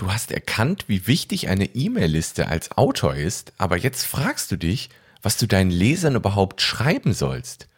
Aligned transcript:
Du 0.00 0.10
hast 0.10 0.32
erkannt, 0.32 0.86
wie 0.86 1.06
wichtig 1.06 1.50
eine 1.50 1.66
E-Mail-Liste 1.74 2.48
als 2.48 2.70
Autor 2.72 3.16
ist, 3.16 3.52
aber 3.58 3.76
jetzt 3.76 4.06
fragst 4.06 4.50
du 4.50 4.56
dich, 4.56 4.88
was 5.20 5.36
du 5.36 5.46
deinen 5.46 5.70
Lesern 5.70 6.14
überhaupt 6.14 6.62
schreiben 6.62 7.12
sollst. 7.12 7.68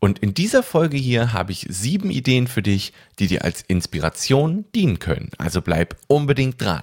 Und 0.00 0.18
in 0.18 0.34
dieser 0.34 0.64
Folge 0.64 0.96
hier 0.96 1.32
habe 1.32 1.52
ich 1.52 1.68
sieben 1.70 2.10
Ideen 2.10 2.48
für 2.48 2.62
dich, 2.62 2.92
die 3.20 3.28
dir 3.28 3.44
als 3.44 3.62
Inspiration 3.62 4.64
dienen 4.74 4.98
können. 4.98 5.30
Also 5.38 5.62
bleib 5.62 5.96
unbedingt 6.08 6.60
dran. 6.60 6.82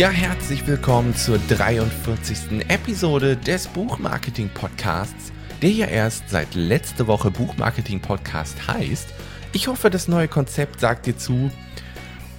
Ja, 0.00 0.08
herzlich 0.08 0.66
willkommen 0.66 1.14
zur 1.14 1.38
43. 1.50 2.66
Episode 2.68 3.36
des 3.36 3.68
Buchmarketing 3.68 4.48
Podcasts, 4.48 5.30
der 5.60 5.72
ja 5.72 5.84
erst 5.88 6.30
seit 6.30 6.54
letzte 6.54 7.06
Woche 7.06 7.30
Buchmarketing 7.30 8.00
Podcast 8.00 8.66
heißt. 8.66 9.10
Ich 9.52 9.68
hoffe, 9.68 9.90
das 9.90 10.08
neue 10.08 10.26
Konzept 10.26 10.80
sagt 10.80 11.04
dir 11.04 11.18
zu. 11.18 11.50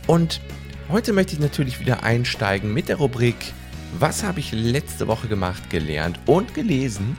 Und 0.07 0.41
heute 0.89 1.13
möchte 1.13 1.33
ich 1.33 1.39
natürlich 1.39 1.79
wieder 1.79 2.01
einsteigen 2.01 2.73
mit 2.73 2.89
der 2.89 2.95
Rubrik 2.95 3.53
Was 3.99 4.23
habe 4.23 4.39
ich 4.39 4.51
letzte 4.53 5.07
Woche 5.07 5.27
gemacht, 5.27 5.69
gelernt 5.69 6.19
und 6.25 6.55
gelesen? 6.55 7.15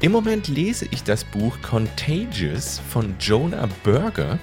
Im 0.00 0.12
Moment 0.12 0.46
lese 0.46 0.86
ich 0.92 1.02
das 1.02 1.24
Buch 1.24 1.58
Contagious 1.62 2.80
von 2.90 3.16
Jonah 3.18 3.68
Berger. 3.82 4.38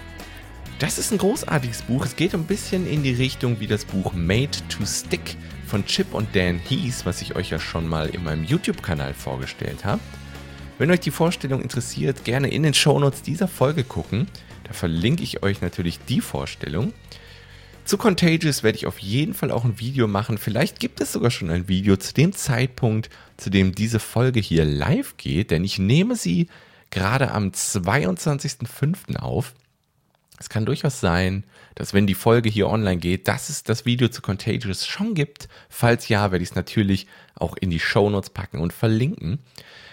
Das 0.81 0.97
ist 0.97 1.11
ein 1.11 1.19
großartiges 1.19 1.83
Buch. 1.83 2.07
Es 2.07 2.15
geht 2.15 2.33
ein 2.33 2.45
bisschen 2.45 2.87
in 2.87 3.03
die 3.03 3.13
Richtung 3.13 3.59
wie 3.59 3.67
das 3.67 3.85
Buch 3.85 4.13
Made 4.13 4.57
to 4.67 4.83
Stick 4.83 5.37
von 5.67 5.85
Chip 5.85 6.11
und 6.11 6.35
Dan 6.35 6.57
Heath, 6.57 7.05
was 7.05 7.21
ich 7.21 7.35
euch 7.35 7.51
ja 7.51 7.59
schon 7.59 7.87
mal 7.87 8.09
in 8.09 8.23
meinem 8.23 8.43
YouTube-Kanal 8.43 9.13
vorgestellt 9.13 9.85
habe. 9.85 10.01
Wenn 10.79 10.89
euch 10.89 11.01
die 11.01 11.11
Vorstellung 11.11 11.61
interessiert, 11.61 12.23
gerne 12.23 12.47
in 12.47 12.63
den 12.63 12.73
Shownotes 12.73 13.21
dieser 13.21 13.47
Folge 13.47 13.83
gucken. 13.83 14.25
Da 14.63 14.73
verlinke 14.73 15.21
ich 15.21 15.43
euch 15.43 15.61
natürlich 15.61 15.99
die 15.99 16.19
Vorstellung. 16.19 16.93
Zu 17.85 17.99
Contagious 17.99 18.63
werde 18.63 18.79
ich 18.79 18.87
auf 18.87 18.97
jeden 18.97 19.35
Fall 19.35 19.51
auch 19.51 19.65
ein 19.65 19.79
Video 19.79 20.07
machen. 20.07 20.39
Vielleicht 20.39 20.79
gibt 20.79 20.99
es 20.99 21.11
sogar 21.11 21.29
schon 21.29 21.51
ein 21.51 21.67
Video 21.67 21.95
zu 21.95 22.11
dem 22.11 22.33
Zeitpunkt, 22.33 23.11
zu 23.37 23.51
dem 23.51 23.75
diese 23.75 23.99
Folge 23.99 24.39
hier 24.39 24.65
live 24.65 25.15
geht, 25.17 25.51
denn 25.51 25.63
ich 25.63 25.77
nehme 25.77 26.15
sie 26.15 26.47
gerade 26.89 27.29
am 27.29 27.49
22.05. 27.49 29.17
auf. 29.17 29.53
Es 30.41 30.49
kann 30.49 30.65
durchaus 30.65 30.99
sein, 30.99 31.43
dass 31.75 31.93
wenn 31.93 32.07
die 32.07 32.15
Folge 32.15 32.49
hier 32.49 32.67
online 32.67 32.97
geht, 32.97 33.27
dass 33.27 33.49
es 33.49 33.61
das 33.61 33.85
Video 33.85 34.07
zu 34.07 34.23
Contagious 34.23 34.87
schon 34.87 35.13
gibt. 35.13 35.47
Falls 35.69 36.07
ja, 36.09 36.31
werde 36.31 36.41
ich 36.41 36.49
es 36.49 36.55
natürlich 36.55 37.05
auch 37.35 37.55
in 37.55 37.69
die 37.69 37.79
Shownotes 37.79 38.31
packen 38.31 38.57
und 38.57 38.73
verlinken. 38.73 39.37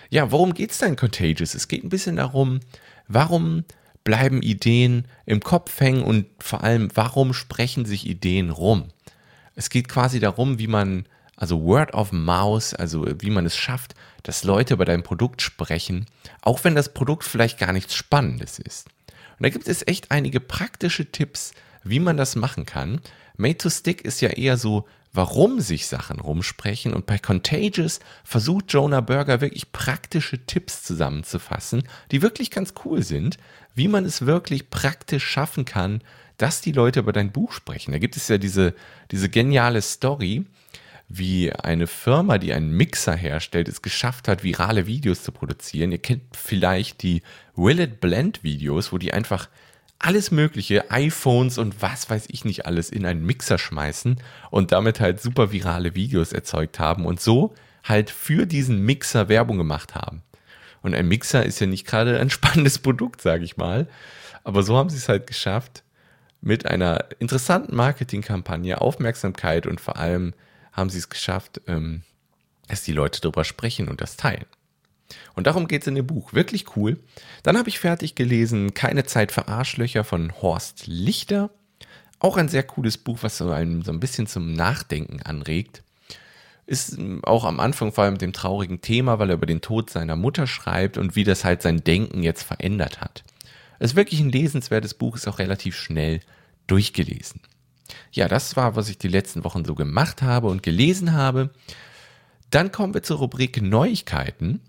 Ja, 0.09 0.33
worum 0.33 0.55
geht 0.55 0.71
es 0.71 0.79
denn 0.79 0.97
Contagious? 0.97 1.55
Es 1.55 1.69
geht 1.69 1.85
ein 1.85 1.91
bisschen 1.91 2.17
darum, 2.17 2.61
warum 3.09 3.65
bleiben 4.05 4.41
Ideen 4.41 5.05
im 5.27 5.41
Kopf 5.41 5.81
hängen 5.81 6.03
und 6.03 6.25
vor 6.39 6.65
allem, 6.65 6.89
warum 6.95 7.35
sprechen 7.35 7.85
sich 7.85 8.07
Ideen 8.07 8.49
rum? 8.49 8.89
Es 9.55 9.69
geht 9.69 9.87
quasi 9.87 10.19
darum, 10.19 10.59
wie 10.59 10.67
man, 10.67 11.05
also 11.37 11.63
Word 11.63 11.93
of 11.93 12.11
Mouse, 12.11 12.73
also 12.73 13.07
wie 13.21 13.31
man 13.31 13.45
es 13.45 13.55
schafft, 13.55 13.95
dass 14.23 14.45
Leute 14.45 14.73
über 14.73 14.87
dein 14.87 15.03
Produkt 15.03 15.43
sprechen, 15.43 16.07
auch 16.41 16.65
wenn 16.65 16.75
das 16.75 16.95
Produkt 16.95 17.25
vielleicht 17.25 17.59
gar 17.59 17.75
nichts 17.75 17.95
Spannendes 17.95 18.59
ist. 18.59 18.87
Und 19.39 19.45
da 19.45 19.51
gibt 19.51 19.69
es 19.69 19.87
echt 19.87 20.11
einige 20.11 20.41
praktische 20.41 21.11
Tipps, 21.11 21.53
wie 21.85 22.01
man 22.01 22.17
das 22.17 22.37
machen 22.37 22.67
kann. 22.67 23.01
Made 23.37 23.59
to 23.59 23.71
Stick 23.71 24.03
ist 24.03 24.21
ja 24.21 24.31
eher 24.31 24.57
so, 24.57 24.87
warum 25.13 25.61
sich 25.61 25.87
Sachen 25.87 26.21
rumsprechen. 26.21 26.93
Und 26.93 27.07
bei 27.07 27.19
Contagious 27.19 28.01
versucht 28.25 28.73
Jonah 28.73 29.01
Berger 29.01 29.41
wirklich 29.41 29.73
praktische 29.73 30.45
Tipps 30.45 30.83
zusammenzufassen, 30.83 31.85
die 32.11 32.23
wirklich 32.23 32.51
ganz 32.51 32.75
cool 32.85 33.03
sind, 33.03 33.39
wie 33.75 33.89
man 33.89 34.05
es 34.05 34.27
wirklich 34.27 34.71
praktisch 34.71 35.27
schaffen 35.27 35.65
kann, 35.65 36.03
dass 36.37 36.61
die 36.61 36.73
Leute 36.73 37.01
über 37.01 37.13
dein 37.13 37.33
Buch 37.33 37.53
sprechen. 37.53 37.93
Da 37.93 37.99
gibt 37.99 38.17
es 38.17 38.29
ja 38.29 38.39
diese, 38.39 38.75
diese 39.11 39.29
geniale 39.29 39.83
Story, 39.83 40.47
wie 41.09 41.53
eine 41.53 41.87
Firma, 41.87 42.39
die 42.39 42.53
einen 42.53 42.71
Mixer 42.71 43.15
herstellt, 43.15 43.69
es 43.69 43.81
geschafft 43.81 44.29
hat, 44.29 44.45
virale 44.45 44.87
Videos 44.87 45.23
zu 45.23 45.33
produzieren. 45.33 45.91
Ihr 45.91 45.99
kennt 45.99 46.37
vielleicht 46.37 47.03
die 47.03 47.23
Will 47.57 47.81
It 47.81 48.01
Blend 48.01 48.45
Videos, 48.45 48.93
wo 48.93 48.99
die 48.99 49.15
einfach 49.15 49.49
alles 49.99 50.31
mögliche, 50.31 50.91
iPhones 50.91 51.59
und 51.59 51.83
was 51.83 52.09
weiß 52.09 52.27
ich 52.29 52.45
nicht 52.45 52.67
alles 52.67 52.91
in 52.91 53.05
einen 53.07 53.25
Mixer 53.25 53.59
schmeißen 53.59 54.21
und 54.51 54.71
damit 54.71 55.01
halt 55.01 55.21
super 55.21 55.51
virale 55.51 55.95
Videos 55.95 56.33
erzeugt 56.33 56.79
haben 56.79 57.05
und 57.05 57.21
so 57.21 57.55
halt 57.83 58.11
für 58.11 58.47
diesen 58.47 58.85
Mixer 58.85 59.29
Werbung 59.29 59.57
gemacht 59.57 59.95
haben. 59.95 60.23
Und 60.83 60.95
ein 60.95 61.09
Mixer 61.09 61.45
ist 61.45 61.59
ja 61.61 61.67
nicht 61.67 61.87
gerade 61.87 62.21
ein 62.21 62.31
spannendes 62.31 62.79
Produkt, 62.79 63.23
sage 63.23 63.45
ich 63.45 63.57
mal. 63.57 63.89
Aber 64.45 64.63
so 64.63 64.77
haben 64.77 64.91
sie 64.91 64.99
es 64.99 65.09
halt 65.09 65.27
geschafft, 65.27 65.83
mit 66.41 66.67
einer 66.67 67.07
interessanten 67.19 67.75
Marketingkampagne 67.75 68.81
Aufmerksamkeit 68.81 69.67
und 69.67 69.81
vor 69.81 69.97
allem 69.97 70.35
haben 70.79 70.91
sie 70.91 70.99
es 70.99 71.09
geschafft, 71.09 71.61
ähm, 71.67 72.03
dass 72.69 72.83
die 72.83 72.93
Leute 72.93 73.21
darüber 73.21 73.45
sprechen 73.45 73.89
und 73.89 74.01
das 74.01 74.17
teilen. 74.17 74.47
Und 75.35 75.47
darum 75.47 75.69
geht 75.69 75.83
es 75.83 75.89
in 75.89 75.95
dem 75.95 76.07
Buch. 76.07 76.33
Wirklich 76.33 76.77
cool. 76.77 76.99
Dann 77.43 77.57
habe 77.57 77.69
ich 77.69 77.79
fertig 77.79 78.15
gelesen 78.15 78.75
Keine 78.75 79.05
Zeit 79.05 79.33
für 79.33 79.49
Arschlöcher 79.49 80.05
von 80.05 80.33
Horst 80.43 80.87
Lichter. 80.87 81.51
Auch 82.19 82.37
ein 82.37 82.49
sehr 82.49 82.63
cooles 82.63 82.99
Buch, 82.99 83.19
was 83.23 83.39
so 83.39 83.51
einem 83.51 83.83
so 83.83 83.93
ein 83.93 84.01
bisschen 84.01 84.27
zum 84.27 84.53
Nachdenken 84.53 85.23
anregt. 85.23 85.83
Ist 86.67 86.99
ähm, 86.99 87.25
auch 87.25 87.45
am 87.45 87.61
Anfang 87.61 87.93
vor 87.93 88.05
allem 88.05 88.15
mit 88.15 88.23
dem 88.23 88.33
traurigen 88.33 88.81
Thema, 88.83 89.19
weil 89.19 89.31
er 89.31 89.37
über 89.37 89.47
den 89.47 89.63
Tod 89.63 89.89
seiner 89.89 90.17
Mutter 90.17 90.47
schreibt 90.47 90.99
und 90.99 91.17
wie 91.17 91.25
das 91.25 91.45
halt 91.45 91.63
sein 91.63 91.83
Denken 91.83 92.23
jetzt 92.23 92.43
verändert 92.43 93.01
hat. 93.01 93.25
Es 93.79 93.93
ist 93.93 93.97
wirklich 93.97 94.21
ein 94.21 94.31
lesenswertes 94.31 94.95
Buch, 94.95 95.17
ist 95.17 95.29
auch 95.29 95.39
relativ 95.39 95.77
schnell 95.77 96.21
durchgelesen. 96.67 97.41
Ja, 98.13 98.29
das 98.29 98.57
war, 98.57 98.77
was 98.77 98.89
ich 98.89 98.99
die 98.99 99.09
letzten 99.09 99.45
Wochen 99.45 99.65
so 99.65 99.75
gemacht 99.75 100.23
habe 100.23 100.49
und 100.49 100.63
gelesen 100.63 101.13
habe. 101.13 101.51
Dann 102.51 102.73
kommen 102.73 102.95
wir 102.95 103.03
zur 103.03 103.19
Rubrik 103.19 103.61
Neuigkeiten. 103.63 104.61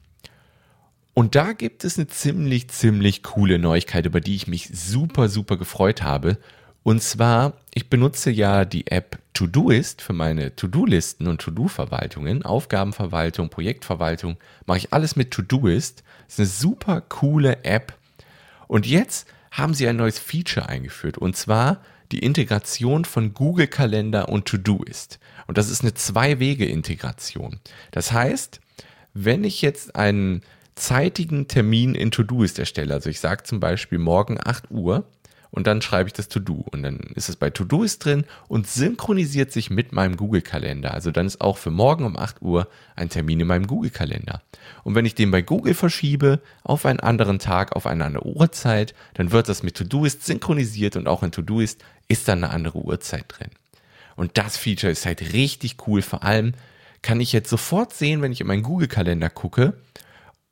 Und 1.14 1.36
da 1.36 1.54
gibt 1.54 1.84
es 1.84 1.98
eine 1.98 2.08
ziemlich, 2.08 2.70
ziemlich 2.70 3.24
coole 3.24 3.60
Neuigkeit, 3.60 4.06
über 4.06 4.22
die 4.22 4.36
ich 4.36 4.48
mich 4.48 4.70
super, 4.72 5.28
super 5.28 5.58
gefreut 5.58 6.02
habe. 6.02 6.38
Und 6.84 7.04
zwar, 7.04 7.54
ich 7.74 7.90
benutze 7.90 8.32
ja 8.32 8.64
die 8.66 8.88
App 8.88 9.20
Todoist 9.34 10.02
für 10.02 10.14
meine 10.14 10.56
To-Do-Listen 10.56 11.28
und 11.28 11.42
To-Do-Verwaltungen, 11.42 12.44
Aufgabenverwaltung, 12.44 13.50
Projektverwaltung, 13.50 14.38
mache 14.66 14.80
ich 14.80 14.94
alles 14.94 15.16
mit 15.16 15.32
Todoist. 15.32 16.04
Das 16.26 16.36
ist 16.36 16.40
eine 16.40 16.48
super 16.48 17.02
coole 17.02 17.64
App. 17.64 17.94
Und 18.68 18.86
jetzt 18.86 19.28
haben 19.52 19.74
sie 19.74 19.88
ein 19.88 19.98
neues 19.98 20.20
Feature 20.20 20.70
eingeführt. 20.70 21.18
Und 21.18 21.36
zwar 21.36 21.82
die 22.12 22.20
Integration 22.20 23.06
von 23.06 23.34
Google 23.34 23.68
Kalender 23.68 24.30
und 24.30 24.46
Todoist. 24.46 25.20
Und 25.48 25.58
das 25.58 25.70
ist 25.70 25.82
eine 25.82 25.94
Zwei-Wege-Integration. 25.94 27.60
Das 27.92 28.12
heißt, 28.12 28.60
wenn 29.14 29.44
ich 29.44 29.62
jetzt 29.62 29.96
einen 29.96 30.42
zeitigen 30.76 31.48
Termin 31.48 31.96
in 31.96 32.12
Todoist 32.12 32.58
erstelle, 32.58 32.94
also 32.94 33.10
ich 33.10 33.20
sage 33.20 33.44
zum 33.44 33.60
Beispiel 33.60 34.00
morgen 34.00 34.38
8 34.44 34.72
Uhr, 34.72 35.06
und 35.52 35.68
dann 35.68 35.82
schreibe 35.82 36.08
ich 36.08 36.14
das 36.14 36.28
To-Do 36.28 36.66
und 36.72 36.84
dann 36.84 36.98
ist 37.16 37.30
es 37.30 37.36
bei 37.36 37.50
To-Doist 37.50 38.06
drin 38.06 38.26
und 38.48 38.68
synchronisiert 38.68 39.52
sich 39.52 39.70
mit 39.70 39.92
meinem 39.92 40.16
Google-Kalender. 40.16 40.94
Also 40.94 41.12
dann 41.12 41.26
ist 41.26 41.42
auch 41.42 41.58
für 41.58 41.72
morgen 41.72 42.06
um 42.06 42.18
8 42.18 42.42
Uhr 42.42 42.68
ein 42.96 43.10
Termin 43.10 43.40
in 43.40 43.48
meinem 43.48 43.68
Google-Kalender. 43.68 44.42
Und 44.84 44.96
wenn 44.96 45.06
ich 45.06 45.16
den 45.16 45.32
bei 45.32 45.42
Google 45.42 45.74
verschiebe 45.74 46.42
auf 46.64 46.86
einen 46.86 47.00
anderen 47.00 47.40
Tag, 47.40 47.76
auf 47.76 47.88
eine 47.88 48.06
andere 48.06 48.28
Uhrzeit, 48.28 48.94
dann 49.16 49.32
wird 49.32 49.50
das 49.50 49.64
mit 49.64 49.76
To-Doist 49.76 50.26
synchronisiert 50.26 50.96
und 50.96 51.08
auch 51.08 51.24
in 51.24 51.32
To-Doist 51.32 51.84
ist 52.08 52.28
dann 52.28 52.44
eine 52.44 52.54
andere 52.54 52.80
Uhrzeit 52.80 53.26
drin. 53.28 53.50
Und 54.16 54.38
das 54.38 54.58
Feature 54.58 54.92
ist 54.92 55.06
halt 55.06 55.34
richtig 55.34 55.78
cool. 55.88 56.02
Vor 56.02 56.24
allem 56.24 56.54
kann 57.02 57.22
ich 57.22 57.32
jetzt 57.32 57.50
sofort 57.50 57.94
sehen, 57.94 58.22
wenn 58.22 58.32
ich 58.32 58.42
in 58.42 58.48
meinen 58.48 58.64
Google-Kalender 58.64 59.30
gucke, 59.30 59.74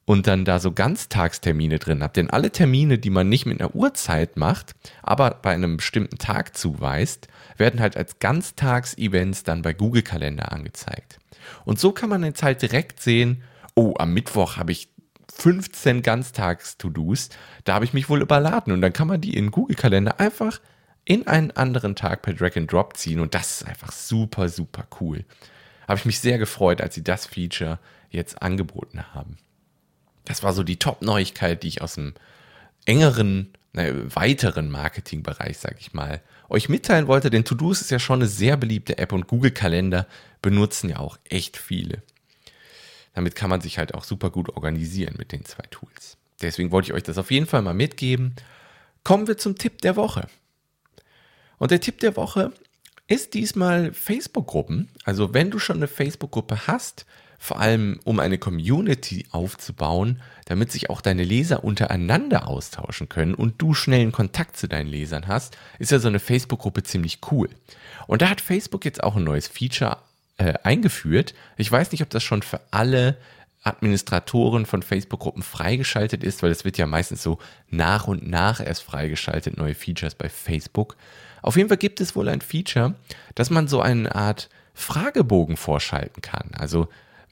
und 0.07 0.25
dann 0.25 0.45
da 0.45 0.59
so 0.59 0.71
Ganztagstermine 0.71 1.80
drin 1.80 2.01
habt. 2.01 2.15
Denn 2.15 2.30
alle 2.30 2.50
Termine, 2.50 2.98
die 2.98 3.09
man 3.09 3.27
nicht 3.27 3.45
mit 3.45 3.59
einer 3.59 3.75
Uhrzeit 3.75 4.38
macht, 4.38 4.74
aber 5.04 5.31
bei 5.42 5.54
einem 5.54 5.75
bestimmten 5.75 6.18
Tag 6.18 6.56
zuweist, 6.56 7.27
werden 7.57 7.81
halt 7.81 7.98
als 7.98 8.18
Ganztags-Events 8.19 9.44
dann 9.44 9.63
bei 9.63 9.74
Google 9.74 10.04
Kalender 10.04 10.54
angezeigt. 10.54 11.19
Und 11.65 11.77
so 11.77 11.92
kann 11.92 12.09
man 12.09 12.24
jetzt 12.24 12.42
halt 12.42 12.62
direkt 12.62 13.01
sehen, 13.01 13.44
oh, 13.75 13.95
am 14.00 14.13
Mittwoch 14.13 14.56
habe 14.56 14.71
ich 14.71 14.88
15 15.33 16.04
Ganztags-To-Dos, 16.04 17.27
da 17.65 17.74
habe 17.74 17.83
ich 17.83 17.92
mich 17.92 18.07
wohl 18.07 18.21
überladen. 18.21 18.71
Und 18.71 18.80
dann 18.80 18.94
kann 18.94 19.10
man 19.10 19.19
die 19.19 19.36
in 19.36 19.51
Google 19.51 19.75
Kalender 19.75 20.21
einfach 20.21 20.62
in 21.03 21.27
einen 21.27 21.51
anderen 21.51 21.98
Tag 21.98 22.21
per 22.21 22.33
Drag 22.33 22.56
and 22.56 22.71
Drop 22.71 22.95
ziehen. 22.95 23.19
Und 23.19 23.36
das 23.36 23.60
ist 23.60 23.68
einfach 23.68 23.92
super, 23.92 24.48
super 24.48 24.88
cool. 25.01 25.25
Habe 25.86 26.00
ich 26.00 26.06
mich 26.06 26.21
sehr 26.21 26.38
gefreut, 26.38 26.80
als 26.80 26.95
sie 26.95 27.03
das 27.03 27.25
Feature 27.25 27.77
jetzt 28.10 28.42
angeboten 28.42 29.03
haben. 29.13 29.38
Das 30.27 30.44
war 30.44 30.51
so 30.51 30.63
die 30.63 30.77
Top-Neuigkeit, 30.77 31.63
die 31.63 31.69
ich 31.69 31.81
aus 31.81 31.95
dem 31.95 32.13
engeren, 32.83 33.53
ne, 33.71 34.13
weiteren 34.13 34.69
Marketingbereich, 34.69 35.57
sag 35.57 35.79
ich 35.79 35.94
mal, 35.94 36.21
euch 36.50 36.68
mitteilen 36.68 37.07
wollte. 37.07 37.29
Denn 37.29 37.45
To-Do's 37.45 37.79
ist 37.79 37.91
ja 37.91 38.00
schon 38.00 38.19
eine 38.19 38.27
sehr 38.27 38.57
beliebte 38.57 38.97
App 38.97 39.13
und 39.13 39.27
Google 39.27 39.51
Kalender 39.51 40.06
benutzen 40.41 40.89
ja 40.89 41.00
auch 41.00 41.18
echt 41.29 41.56
viele. 41.56 42.03
Damit 43.13 43.35
kann 43.35 43.50
man 43.50 43.62
sich 43.62 43.77
halt 43.77 43.94
auch 43.94 44.03
super 44.03 44.29
gut 44.29 44.50
organisieren 44.50 45.15
mit 45.18 45.31
den 45.31 45.45
zwei 45.45 45.63
Tools. 45.71 46.18
Deswegen 46.41 46.71
wollte 46.71 46.89
ich 46.89 46.94
euch 46.94 47.03
das 47.03 47.18
auf 47.18 47.31
jeden 47.31 47.47
Fall 47.47 47.62
mal 47.62 47.74
mitgeben. 47.74 48.35
Kommen 49.06 49.27
wir 49.27 49.38
zum 49.38 49.57
Tipp 49.57 49.81
der 49.81 49.95
Woche. 49.95 50.27
Und 51.57 51.71
der 51.71 51.79
Tipp 51.79 52.01
der 52.01 52.18
Woche 52.18 52.51
ist 53.07 53.33
diesmal 53.33 53.94
Facebook-Gruppen. 53.94 54.89
Also 55.06 55.33
wenn 55.33 55.51
du 55.51 55.57
schon 55.57 55.77
eine 55.77 55.88
Facebook-Gruppe 55.88 56.68
hast, 56.68 57.06
vor 57.39 57.60
allem 57.60 58.00
um 58.04 58.19
eine 58.19 58.38
Community 58.38 59.25
aufzubauen, 59.31 60.22
damit 60.45 60.72
sich 60.72 60.89
auch 60.89 61.01
deine 61.01 61.24
Leser 61.24 61.63
untereinander 61.63 62.48
austauschen 62.48 63.10
können 63.10 63.34
und 63.34 63.62
du 63.62 63.74
schnellen 63.74 64.12
Kontakt 64.12 64.57
zu 64.57 64.68
deinen 64.68 64.88
Lesern 64.88 65.28
hast, 65.28 65.57
ist 65.80 65.92
ja 65.92 66.00
so 66.00 66.07
eine 66.07 66.19
Facebook-Gruppe 66.19 66.84
ziemlich 66.84 67.19
cool. 67.31 67.50
Und 68.07 68.22
da 68.22 68.30
hat 68.30 68.42
Facebook 68.42 68.86
jetzt 68.86 69.04
auch 69.04 69.16
ein 69.16 69.24
neues 69.24 69.48
Feature 69.48 69.98
äh, 70.38 70.54
eingeführt. 70.63 71.34
Ich 71.57 71.72
weiß 71.72 71.92
nicht, 71.92 72.01
ob 72.01 72.10
das 72.10 72.24
schon 72.24 72.42
für 72.42 72.62
alle 72.72 73.18
Administratoren 73.63 74.66
von 74.66 74.81
Facebook-Gruppen 74.81 75.44
freigeschaltet 75.44 76.24
ist, 76.24 76.42
weil 76.42 76.51
es 76.51 76.63
wird 76.63 76.78
ja 76.78 76.88
meistens 76.88 77.22
so 77.22 77.39
nach 77.69 78.07
und 78.07 78.28
nach 78.28 78.60
erst 78.60 78.84
freigeschaltet, 78.84 79.57
neue 79.57 79.75
Features 79.75 80.16
bei 80.16 80.30
Facebook. 80.30 80.95
Auf 81.42 81.57
jeden 81.57 81.69
Fall 81.69 81.78
gibt 81.78 82.00
es 82.01 82.16
wohl 82.16 82.30
ein 82.30 82.42
Feature, 82.42 82.95
dass 83.36 83.50
man 83.50 83.68
so 83.68 83.81
eine 83.81 84.16
Art 84.16 84.50
Fragebogen 84.74 85.57
vorschalten 85.57 86.22
kann. 86.22 86.51
Also 86.57 86.88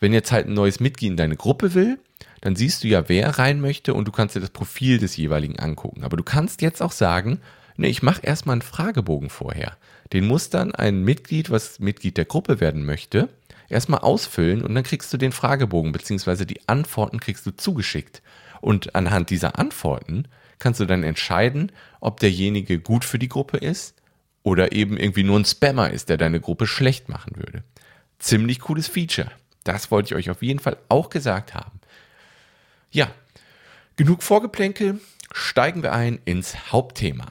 wenn 0.06 0.14
jetzt 0.14 0.32
halt 0.32 0.46
ein 0.46 0.54
neues 0.54 0.80
Mitglied 0.80 1.10
in 1.10 1.18
deine 1.18 1.36
Gruppe 1.36 1.74
will, 1.74 1.98
dann 2.42 2.56
siehst 2.56 2.84
du 2.84 2.88
ja, 2.88 3.10
wer 3.10 3.40
rein 3.40 3.60
möchte 3.60 3.96
und 3.96 4.08
du 4.08 4.12
kannst 4.12 4.36
dir 4.36 4.40
das 4.40 4.52
Profil 4.52 5.00
des 5.00 5.18
jeweiligen 5.18 5.58
angucken. 5.58 6.04
Aber 6.04 6.16
du 6.16 6.22
kannst 6.22 6.62
jetzt 6.62 6.84
auch 6.84 6.92
sagen, 6.92 7.42
nee, 7.76 7.88
ich 7.88 8.04
mache 8.04 8.22
erstmal 8.22 8.54
einen 8.54 8.62
Fragebogen 8.62 9.32
vorher. 9.32 9.78
Den 10.14 10.28
muss 10.28 10.52
dann 10.52 10.76
ein 10.76 11.02
Mitglied, 11.02 11.50
was 11.50 11.80
Mitglied 11.80 12.18
der 12.18 12.26
Gruppe 12.26 12.60
werden 12.60 12.86
möchte, 12.86 13.30
erstmal 13.68 14.02
ausfüllen 14.02 14.62
und 14.62 14.76
dann 14.76 14.84
kriegst 14.84 15.12
du 15.12 15.18
den 15.18 15.32
Fragebogen 15.32 15.92
bzw. 15.92 16.46
die 16.46 16.70
Antworten 16.70 17.20
kriegst 17.20 17.48
du 17.48 17.50
zugeschickt. 17.50 18.22
Und 18.62 18.94
anhand 18.94 19.32
dieser 19.32 19.58
Antworten 19.58 20.28
kannst 20.60 20.80
du 20.80 20.86
dann 20.86 21.02
entscheiden, 21.02 21.72
ob 22.00 22.20
derjenige 22.20 22.80
gut 22.80 23.06
für 23.06 23.18
die 23.18 23.30
Gruppe 23.30 23.58
ist 23.58 23.96
oder 24.44 24.72
eben 24.72 24.98
irgendwie 24.98 25.24
nur 25.24 25.40
ein 25.40 25.46
Spammer 25.46 25.90
ist, 25.90 26.10
der 26.10 26.18
deine 26.18 26.40
Gruppe 26.40 26.68
schlecht 26.68 27.10
machen 27.10 27.38
würde. 27.38 27.64
Ziemlich 28.20 28.60
cooles 28.60 28.88
Feature. 28.88 29.32
Das 29.66 29.90
wollte 29.90 30.14
ich 30.14 30.16
euch 30.16 30.30
auf 30.30 30.44
jeden 30.44 30.60
Fall 30.60 30.78
auch 30.90 31.10
gesagt 31.10 31.56
haben. 31.56 31.80
Ja, 32.92 33.10
genug 33.96 34.22
Vorgeplänkel, 34.22 35.02
steigen 35.34 35.82
wir 35.82 35.92
ein 35.92 36.20
ins 36.24 36.72
Hauptthema. 36.72 37.26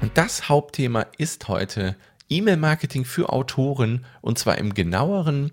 Und 0.00 0.16
das 0.16 0.48
Hauptthema 0.48 1.06
ist 1.18 1.48
heute 1.48 1.96
E-Mail-Marketing 2.30 3.04
für 3.04 3.32
Autoren 3.32 4.06
und 4.20 4.38
zwar 4.38 4.58
im 4.58 4.72
genaueren, 4.72 5.52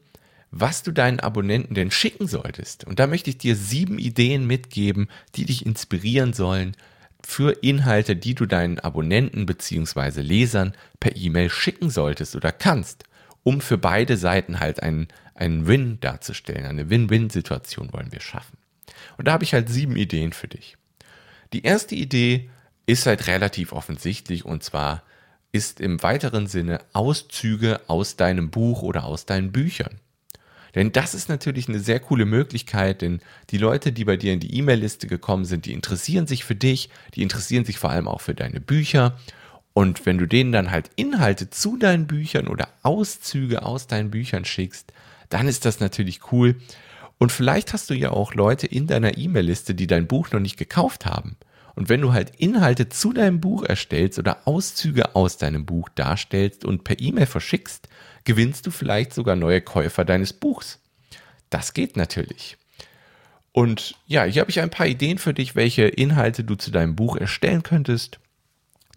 was 0.51 0.83
du 0.83 0.92
deinen 0.92 1.19
Abonnenten 1.19 1.74
denn 1.74 1.89
schicken 1.89 2.28
solltest. 2.28 2.83
Und 2.86 3.00
da 3.00 3.07
möchte 3.07 3.31
ich 3.31 3.39
dir 3.39 3.56
sieben 3.56 3.98
Ideen 3.98 4.45
mitgeben, 4.45 5.10
die 5.33 5.45
dich 5.45 5.66
inspirieren 5.66 6.33
sollen, 6.33 6.78
für 7.25 7.63
Inhalte, 7.63 8.16
die 8.16 8.36
du 8.36 8.45
deinen 8.45 8.80
Abonnenten 8.80 9.45
bzw. 9.45 10.22
Lesern 10.22 10.74
per 11.00 11.16
E-Mail 11.16 11.50
schicken 11.50 11.89
solltest 11.89 12.36
oder 12.36 12.51
kannst, 12.51 13.04
um 13.44 13.62
für 13.62 13.77
beide 13.77 14.18
Seiten 14.18 14.60
halt 14.60 14.81
einen, 14.83 15.07
einen 15.33 15.68
Win 15.68 16.00
darzustellen. 16.00 16.66
Eine 16.66 16.89
Win-Win-Situation 16.89 17.92
wollen 17.94 18.12
wir 18.12 18.22
schaffen. 18.22 18.57
Und 19.18 19.27
da 19.27 19.33
habe 19.33 19.44
ich 19.44 19.54
halt 19.54 19.69
sieben 19.69 19.95
Ideen 19.95 20.33
für 20.33 20.48
dich. 20.48 20.77
Die 21.54 21.63
erste 21.63 21.95
Idee 21.95 22.50
ist 22.86 23.06
halt 23.06 23.28
relativ 23.28 23.71
offensichtlich 23.71 24.45
und 24.45 24.63
zwar 24.63 25.04
ist 25.51 25.80
im 25.80 26.04
weiteren 26.04 26.48
Sinne 26.48 26.80
Auszüge 26.94 27.81
aus 27.88 28.18
deinem 28.18 28.51
Buch 28.51 28.81
oder 28.81 29.06
aus 29.06 29.25
deinen 29.25 29.51
Büchern. 29.51 30.00
Denn 30.75 30.92
das 30.92 31.16
ist 31.16 31.30
natürlich 31.30 31.69
eine 31.69 31.80
sehr 31.80 32.00
coole 32.00 32.25
Möglichkeit, 32.25 33.01
denn 33.01 33.22
die 33.50 33.57
Leute, 33.57 33.94
die 33.94 34.04
bei 34.04 34.18
dir 34.18 34.33
in 34.33 34.42
die 34.42 34.56
E-Mail-Liste 34.57 35.07
gekommen 35.07 35.45
sind, 35.45 35.66
die 35.66 35.74
interessieren 35.74 36.27
sich 36.27 36.44
für 36.44 36.56
dich, 36.56 36.89
die 37.16 37.24
interessieren 37.24 37.66
sich 37.66 37.80
vor 37.80 37.89
allem 37.89 38.07
auch 38.07 38.22
für 38.22 38.36
deine 38.36 38.60
Bücher. 38.60 39.18
Und 39.74 40.06
wenn 40.06 40.18
du 40.18 40.25
denen 40.25 40.51
dann 40.51 40.72
halt 40.72 40.92
Inhalte 40.95 41.50
zu 41.50 41.77
deinen 41.77 42.07
Büchern 42.07 42.48
oder 42.48 42.68
Auszüge 42.83 43.63
aus 43.63 43.88
deinen 43.88 44.12
Büchern 44.12 44.45
schickst, 44.45 44.92
dann 45.30 45.48
ist 45.48 45.66
das 45.66 45.80
natürlich 45.80 46.31
cool. 46.31 46.57
Und 47.18 47.31
vielleicht 47.31 47.74
hast 47.74 47.89
du 47.89 47.94
ja 47.94 48.12
auch 48.12 48.33
Leute 48.33 48.68
in 48.68 48.88
deiner 48.88 49.18
E-Mail-Liste, 49.18 49.75
die 49.75 49.88
dein 49.88 50.07
Buch 50.07 50.31
noch 50.31 50.39
nicht 50.42 50.57
gekauft 50.57 51.06
haben. 51.06 51.38
Und 51.75 51.89
wenn 51.89 52.01
du 52.01 52.13
halt 52.13 52.33
Inhalte 52.38 52.89
zu 52.89 53.12
deinem 53.12 53.42
Buch 53.42 53.63
erstellst 53.63 54.18
oder 54.18 54.48
Auszüge 54.48 55.16
aus 55.16 55.38
deinem 55.38 55.66
Buch 55.66 55.89
darstellst 55.89 56.63
und 56.63 56.83
per 56.83 57.00
E-Mail 57.00 57.25
verschickst, 57.25 57.89
gewinnst 58.25 58.66
du 58.68 58.72
vielleicht 58.72 59.13
sogar 59.13 59.36
neue 59.36 59.62
Käufer 59.62 60.04
deines 60.04 60.33
Buchs. 60.33 60.80
Das 61.50 61.74
geht 61.74 61.95
natürlich. 61.95 62.57
Und 63.51 63.95
ja, 64.06 64.25
hier 64.25 64.42
habe 64.42 64.51
ich 64.51 64.60
ein 64.60 64.69
paar 64.69 64.88
Ideen 64.88 65.18
für 65.18 65.33
dich, 65.33 65.56
welche 65.56 65.83
Inhalte 65.83 66.44
du 66.44 66.56
zu 66.56 66.72
deinem 66.72 66.95
Buch 66.95 67.16
erstellen 67.16 67.63
könntest. 67.63 68.19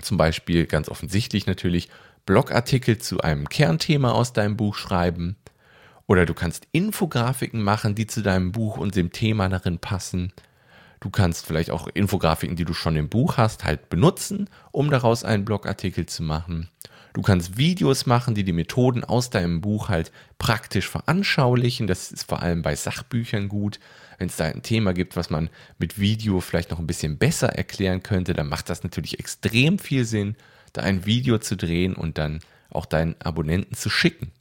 Zum 0.03 0.17
Beispiel 0.17 0.67
ganz 0.67 0.89
offensichtlich 0.89 1.47
natürlich 1.47 1.89
Blogartikel 2.27 2.99
zu 2.99 3.21
einem 3.21 3.49
Kernthema 3.49 4.11
aus 4.11 4.33
deinem 4.33 4.57
Buch 4.57 4.75
schreiben. 4.75 5.37
Oder 6.07 6.27
du 6.27 6.35
kannst 6.35 6.67
Infografiken 6.73 7.63
machen, 7.63 7.95
die 7.95 8.07
zu 8.07 8.23
deinem 8.23 8.51
Buch 8.51 8.79
und 8.79 8.97
dem 8.97 9.13
Thema 9.13 9.49
darin 9.49 9.79
passen. 9.79 10.33
Du 11.01 11.11
kannst 11.11 11.47
vielleicht 11.47 11.71
auch 11.71 11.87
Infografiken, 11.87 12.57
die 12.57 12.65
du 12.65 12.75
schon 12.75 12.97
im 12.97 13.09
Buch 13.09 13.37
hast, 13.37 13.65
halt 13.65 13.89
benutzen, 13.89 14.51
um 14.73 14.91
daraus 14.91 15.23
einen 15.23 15.45
Blogartikel 15.45 16.07
zu 16.07 16.23
machen. 16.23 16.69
Du 17.13 17.23
kannst 17.23 17.57
Videos 17.57 18.07
machen, 18.07 18.35
die 18.35 18.45
die 18.45 18.53
Methoden 18.53 19.05
aus 19.05 19.31
deinem 19.31 19.61
Buch 19.61 19.89
halt 19.89 20.13
praktisch 20.39 20.89
veranschaulichen. 20.89 21.87
Das 21.87 22.13
ist 22.13 22.29
vor 22.29 22.43
allem 22.43 22.63
bei 22.63 22.77
Sachbüchern 22.77 23.49
gut. 23.49 23.81
Wenn 24.19 24.29
es 24.29 24.37
da 24.37 24.45
ein 24.45 24.63
Thema 24.63 24.93
gibt, 24.95 25.17
was 25.17 25.31
man 25.31 25.49
mit 25.79 25.99
Video 25.99 26.41
vielleicht 26.41 26.71
noch 26.71 26.79
ein 26.79 26.87
bisschen 26.87 27.19
besser 27.19 27.49
erklären 27.49 28.03
könnte, 28.03 28.35
dann 28.35 28.49
macht 28.49 28.69
das 28.69 28.83
natürlich 28.83 29.19
extrem 29.19 29.79
viel 29.79 30.05
Sinn, 30.05 30.37
da 30.73 30.83
ein 30.83 31.07
Video 31.07 31.39
zu 31.39 31.57
drehen 31.57 31.95
und 31.95 32.19
dann 32.19 32.41
auch 32.71 32.87
deinen 32.87 33.21
Abonnenten 33.21 33.75
zu 33.75 33.91
schicken. 33.91 34.33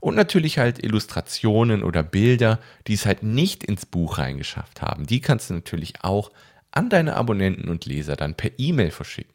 Und 0.00 0.16
natürlich 0.16 0.58
halt 0.58 0.82
Illustrationen 0.82 1.84
oder 1.84 2.02
Bilder, 2.02 2.58
die 2.88 2.94
es 2.94 3.06
halt 3.06 3.22
nicht 3.22 3.62
ins 3.62 3.86
Buch 3.86 4.18
reingeschafft 4.18 4.82
haben. 4.82 5.06
Die 5.06 5.20
kannst 5.20 5.50
du 5.50 5.54
natürlich 5.54 6.02
auch 6.02 6.32
an 6.72 6.88
deine 6.88 7.14
Abonnenten 7.14 7.68
und 7.68 7.84
Leser 7.86 8.16
dann 8.16 8.34
per 8.34 8.50
E-Mail 8.58 8.90
verschicken. 8.90 9.31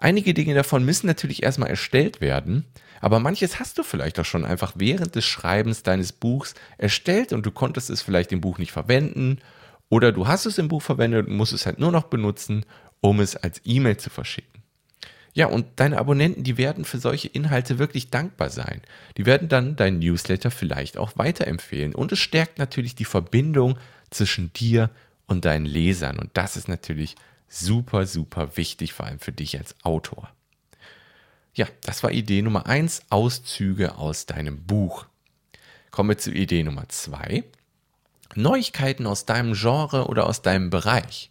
Einige 0.00 0.32
Dinge 0.32 0.54
davon 0.54 0.84
müssen 0.84 1.08
natürlich 1.08 1.42
erstmal 1.42 1.70
erstellt 1.70 2.20
werden, 2.20 2.64
aber 3.00 3.18
manches 3.18 3.58
hast 3.58 3.78
du 3.78 3.82
vielleicht 3.82 4.18
auch 4.20 4.24
schon 4.24 4.44
einfach 4.44 4.74
während 4.76 5.16
des 5.16 5.24
Schreibens 5.24 5.82
deines 5.82 6.12
Buchs 6.12 6.54
erstellt 6.78 7.32
und 7.32 7.44
du 7.44 7.50
konntest 7.50 7.90
es 7.90 8.00
vielleicht 8.00 8.30
im 8.30 8.40
Buch 8.40 8.58
nicht 8.58 8.70
verwenden 8.70 9.40
oder 9.88 10.12
du 10.12 10.28
hast 10.28 10.46
es 10.46 10.58
im 10.58 10.68
Buch 10.68 10.82
verwendet 10.82 11.26
und 11.26 11.36
musst 11.36 11.52
es 11.52 11.66
halt 11.66 11.80
nur 11.80 11.90
noch 11.90 12.04
benutzen, 12.04 12.64
um 13.00 13.18
es 13.18 13.34
als 13.34 13.60
E-Mail 13.64 13.96
zu 13.96 14.08
verschicken. 14.08 14.62
Ja, 15.34 15.46
und 15.46 15.66
deine 15.76 15.98
Abonnenten, 15.98 16.44
die 16.44 16.58
werden 16.58 16.84
für 16.84 16.98
solche 16.98 17.28
Inhalte 17.28 17.80
wirklich 17.80 18.10
dankbar 18.10 18.50
sein. 18.50 18.82
Die 19.16 19.26
werden 19.26 19.48
dann 19.48 19.76
deinen 19.76 19.98
Newsletter 19.98 20.52
vielleicht 20.52 20.96
auch 20.96 21.12
weiterempfehlen 21.16 21.94
und 21.94 22.12
es 22.12 22.20
stärkt 22.20 22.58
natürlich 22.58 22.94
die 22.94 23.04
Verbindung 23.04 23.78
zwischen 24.10 24.52
dir 24.52 24.90
und 25.26 25.44
deinen 25.44 25.66
Lesern 25.66 26.20
und 26.20 26.30
das 26.34 26.56
ist 26.56 26.68
natürlich 26.68 27.16
super, 27.48 28.06
super 28.06 28.56
wichtig, 28.56 28.92
vor 28.92 29.06
allem 29.06 29.18
für 29.18 29.32
dich 29.32 29.58
als 29.58 29.74
Autor. 29.82 30.28
Ja, 31.54 31.66
das 31.82 32.02
war 32.02 32.12
Idee 32.12 32.42
Nummer 32.42 32.66
eins: 32.66 33.02
Auszüge 33.10 33.96
aus 33.96 34.26
deinem 34.26 34.64
Buch. 34.64 35.06
Kommen 35.90 36.10
wir 36.10 36.18
zu 36.18 36.30
Idee 36.30 36.62
Nummer 36.62 36.88
zwei: 36.88 37.44
Neuigkeiten 38.34 39.06
aus 39.06 39.26
deinem 39.26 39.54
Genre 39.54 40.06
oder 40.06 40.26
aus 40.26 40.42
deinem 40.42 40.70
Bereich. 40.70 41.30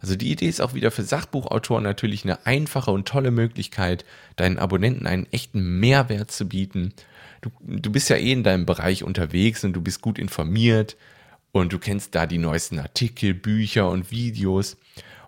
Also 0.00 0.14
die 0.14 0.30
Idee 0.30 0.48
ist 0.48 0.60
auch 0.60 0.74
wieder 0.74 0.90
für 0.90 1.02
Sachbuchautoren 1.02 1.82
natürlich 1.82 2.24
eine 2.24 2.46
einfache 2.46 2.90
und 2.90 3.08
tolle 3.08 3.30
Möglichkeit, 3.30 4.04
deinen 4.36 4.58
Abonnenten 4.58 5.06
einen 5.06 5.26
echten 5.32 5.80
Mehrwert 5.80 6.30
zu 6.30 6.48
bieten. 6.48 6.92
du, 7.40 7.50
du 7.60 7.90
bist 7.90 8.08
ja 8.10 8.16
eh 8.16 8.32
in 8.32 8.44
deinem 8.44 8.66
Bereich 8.66 9.02
unterwegs 9.02 9.64
und 9.64 9.72
du 9.72 9.80
bist 9.80 10.02
gut 10.02 10.18
informiert 10.18 10.96
und 11.50 11.72
du 11.72 11.78
kennst 11.78 12.14
da 12.14 12.26
die 12.26 12.38
neuesten 12.38 12.78
Artikel, 12.78 13.34
Bücher 13.34 13.90
und 13.90 14.10
Videos. 14.10 14.76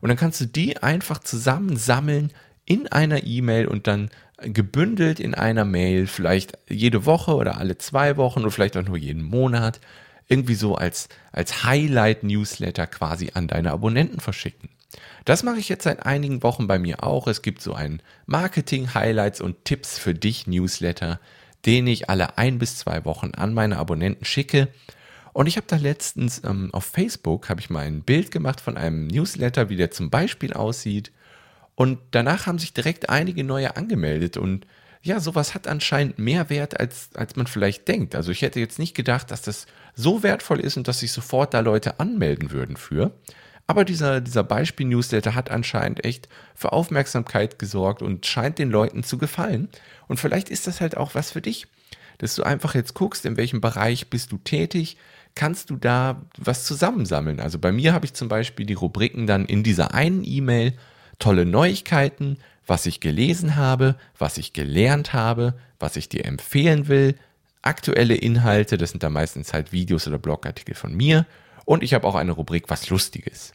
Und 0.00 0.08
dann 0.08 0.18
kannst 0.18 0.40
du 0.40 0.46
die 0.46 0.76
einfach 0.78 1.18
zusammensammeln 1.18 2.32
in 2.64 2.86
einer 2.86 3.24
E-Mail 3.24 3.66
und 3.66 3.86
dann 3.86 4.10
gebündelt 4.40 5.20
in 5.20 5.34
einer 5.34 5.64
Mail, 5.64 6.06
vielleicht 6.06 6.58
jede 6.68 7.06
Woche 7.06 7.34
oder 7.34 7.58
alle 7.58 7.78
zwei 7.78 8.16
Wochen 8.16 8.40
oder 8.40 8.50
vielleicht 8.50 8.76
auch 8.76 8.84
nur 8.84 8.96
jeden 8.96 9.22
Monat, 9.22 9.80
irgendwie 10.28 10.54
so 10.54 10.74
als, 10.74 11.08
als 11.32 11.64
Highlight-Newsletter 11.64 12.86
quasi 12.86 13.30
an 13.34 13.48
deine 13.48 13.72
Abonnenten 13.72 14.20
verschicken. 14.20 14.68
Das 15.24 15.42
mache 15.42 15.58
ich 15.58 15.68
jetzt 15.68 15.84
seit 15.84 16.06
einigen 16.06 16.42
Wochen 16.42 16.66
bei 16.66 16.78
mir 16.78 17.02
auch. 17.02 17.26
Es 17.26 17.42
gibt 17.42 17.60
so 17.60 17.74
einen 17.74 18.00
Marketing-Highlights 18.26 19.40
und 19.40 19.64
Tipps 19.64 19.98
für 19.98 20.14
dich 20.14 20.46
Newsletter, 20.46 21.20
den 21.66 21.86
ich 21.86 22.08
alle 22.08 22.38
ein 22.38 22.58
bis 22.58 22.78
zwei 22.78 23.04
Wochen 23.04 23.32
an 23.34 23.52
meine 23.54 23.78
Abonnenten 23.78 24.24
schicke. 24.24 24.68
Und 25.38 25.46
ich 25.46 25.56
habe 25.56 25.68
da 25.68 25.76
letztens 25.76 26.42
ähm, 26.44 26.70
auf 26.72 26.84
Facebook 26.84 27.48
habe 27.48 27.60
ich 27.60 27.70
mal 27.70 27.86
ein 27.86 28.02
Bild 28.02 28.32
gemacht 28.32 28.60
von 28.60 28.76
einem 28.76 29.06
Newsletter, 29.06 29.68
wie 29.68 29.76
der 29.76 29.92
zum 29.92 30.10
Beispiel 30.10 30.52
aussieht. 30.52 31.12
Und 31.76 32.00
danach 32.10 32.46
haben 32.46 32.58
sich 32.58 32.74
direkt 32.74 33.08
einige 33.08 33.44
neue 33.44 33.76
angemeldet 33.76 34.36
und 34.36 34.66
ja, 35.00 35.20
sowas 35.20 35.54
hat 35.54 35.68
anscheinend 35.68 36.18
mehr 36.18 36.50
Wert, 36.50 36.80
als, 36.80 37.10
als 37.14 37.36
man 37.36 37.46
vielleicht 37.46 37.86
denkt. 37.86 38.16
Also 38.16 38.32
ich 38.32 38.42
hätte 38.42 38.58
jetzt 38.58 38.80
nicht 38.80 38.96
gedacht, 38.96 39.30
dass 39.30 39.42
das 39.42 39.66
so 39.94 40.24
wertvoll 40.24 40.58
ist 40.58 40.76
und 40.76 40.88
dass 40.88 40.98
sich 40.98 41.12
sofort 41.12 41.54
da 41.54 41.60
Leute 41.60 42.00
anmelden 42.00 42.50
würden 42.50 42.76
für. 42.76 43.12
Aber 43.68 43.84
dieser, 43.84 44.20
dieser 44.20 44.42
Beispiel-Newsletter 44.42 45.36
hat 45.36 45.52
anscheinend 45.52 46.04
echt 46.04 46.28
für 46.56 46.72
Aufmerksamkeit 46.72 47.60
gesorgt 47.60 48.02
und 48.02 48.26
scheint 48.26 48.58
den 48.58 48.72
Leuten 48.72 49.04
zu 49.04 49.18
gefallen. 49.18 49.68
Und 50.08 50.18
vielleicht 50.18 50.50
ist 50.50 50.66
das 50.66 50.80
halt 50.80 50.96
auch 50.96 51.14
was 51.14 51.30
für 51.30 51.42
dich, 51.42 51.68
dass 52.18 52.34
du 52.34 52.42
einfach 52.42 52.74
jetzt 52.74 52.94
guckst, 52.94 53.24
in 53.24 53.36
welchem 53.36 53.60
Bereich 53.60 54.10
bist 54.10 54.32
du 54.32 54.38
tätig, 54.38 54.96
kannst 55.34 55.70
du 55.70 55.76
da 55.76 56.22
was 56.36 56.64
zusammensammeln. 56.64 57.40
Also 57.40 57.58
bei 57.58 57.72
mir 57.72 57.92
habe 57.92 58.06
ich 58.06 58.14
zum 58.14 58.28
Beispiel 58.28 58.66
die 58.66 58.74
Rubriken 58.74 59.26
dann 59.26 59.44
in 59.46 59.62
dieser 59.62 59.94
einen 59.94 60.24
E-Mail, 60.24 60.74
tolle 61.18 61.46
Neuigkeiten, 61.46 62.38
was 62.66 62.86
ich 62.86 63.00
gelesen 63.00 63.56
habe, 63.56 63.96
was 64.18 64.38
ich 64.38 64.52
gelernt 64.52 65.12
habe, 65.12 65.54
was 65.78 65.96
ich 65.96 66.08
dir 66.08 66.24
empfehlen 66.24 66.88
will, 66.88 67.14
aktuelle 67.62 68.14
Inhalte, 68.14 68.78
das 68.78 68.90
sind 68.90 69.02
da 69.02 69.10
meistens 69.10 69.52
halt 69.52 69.72
Videos 69.72 70.06
oder 70.06 70.18
Blogartikel 70.18 70.74
von 70.74 70.94
mir 70.94 71.26
und 71.64 71.82
ich 71.82 71.94
habe 71.94 72.06
auch 72.06 72.14
eine 72.14 72.32
Rubrik 72.32 72.64
was 72.68 72.88
Lustiges. 72.90 73.52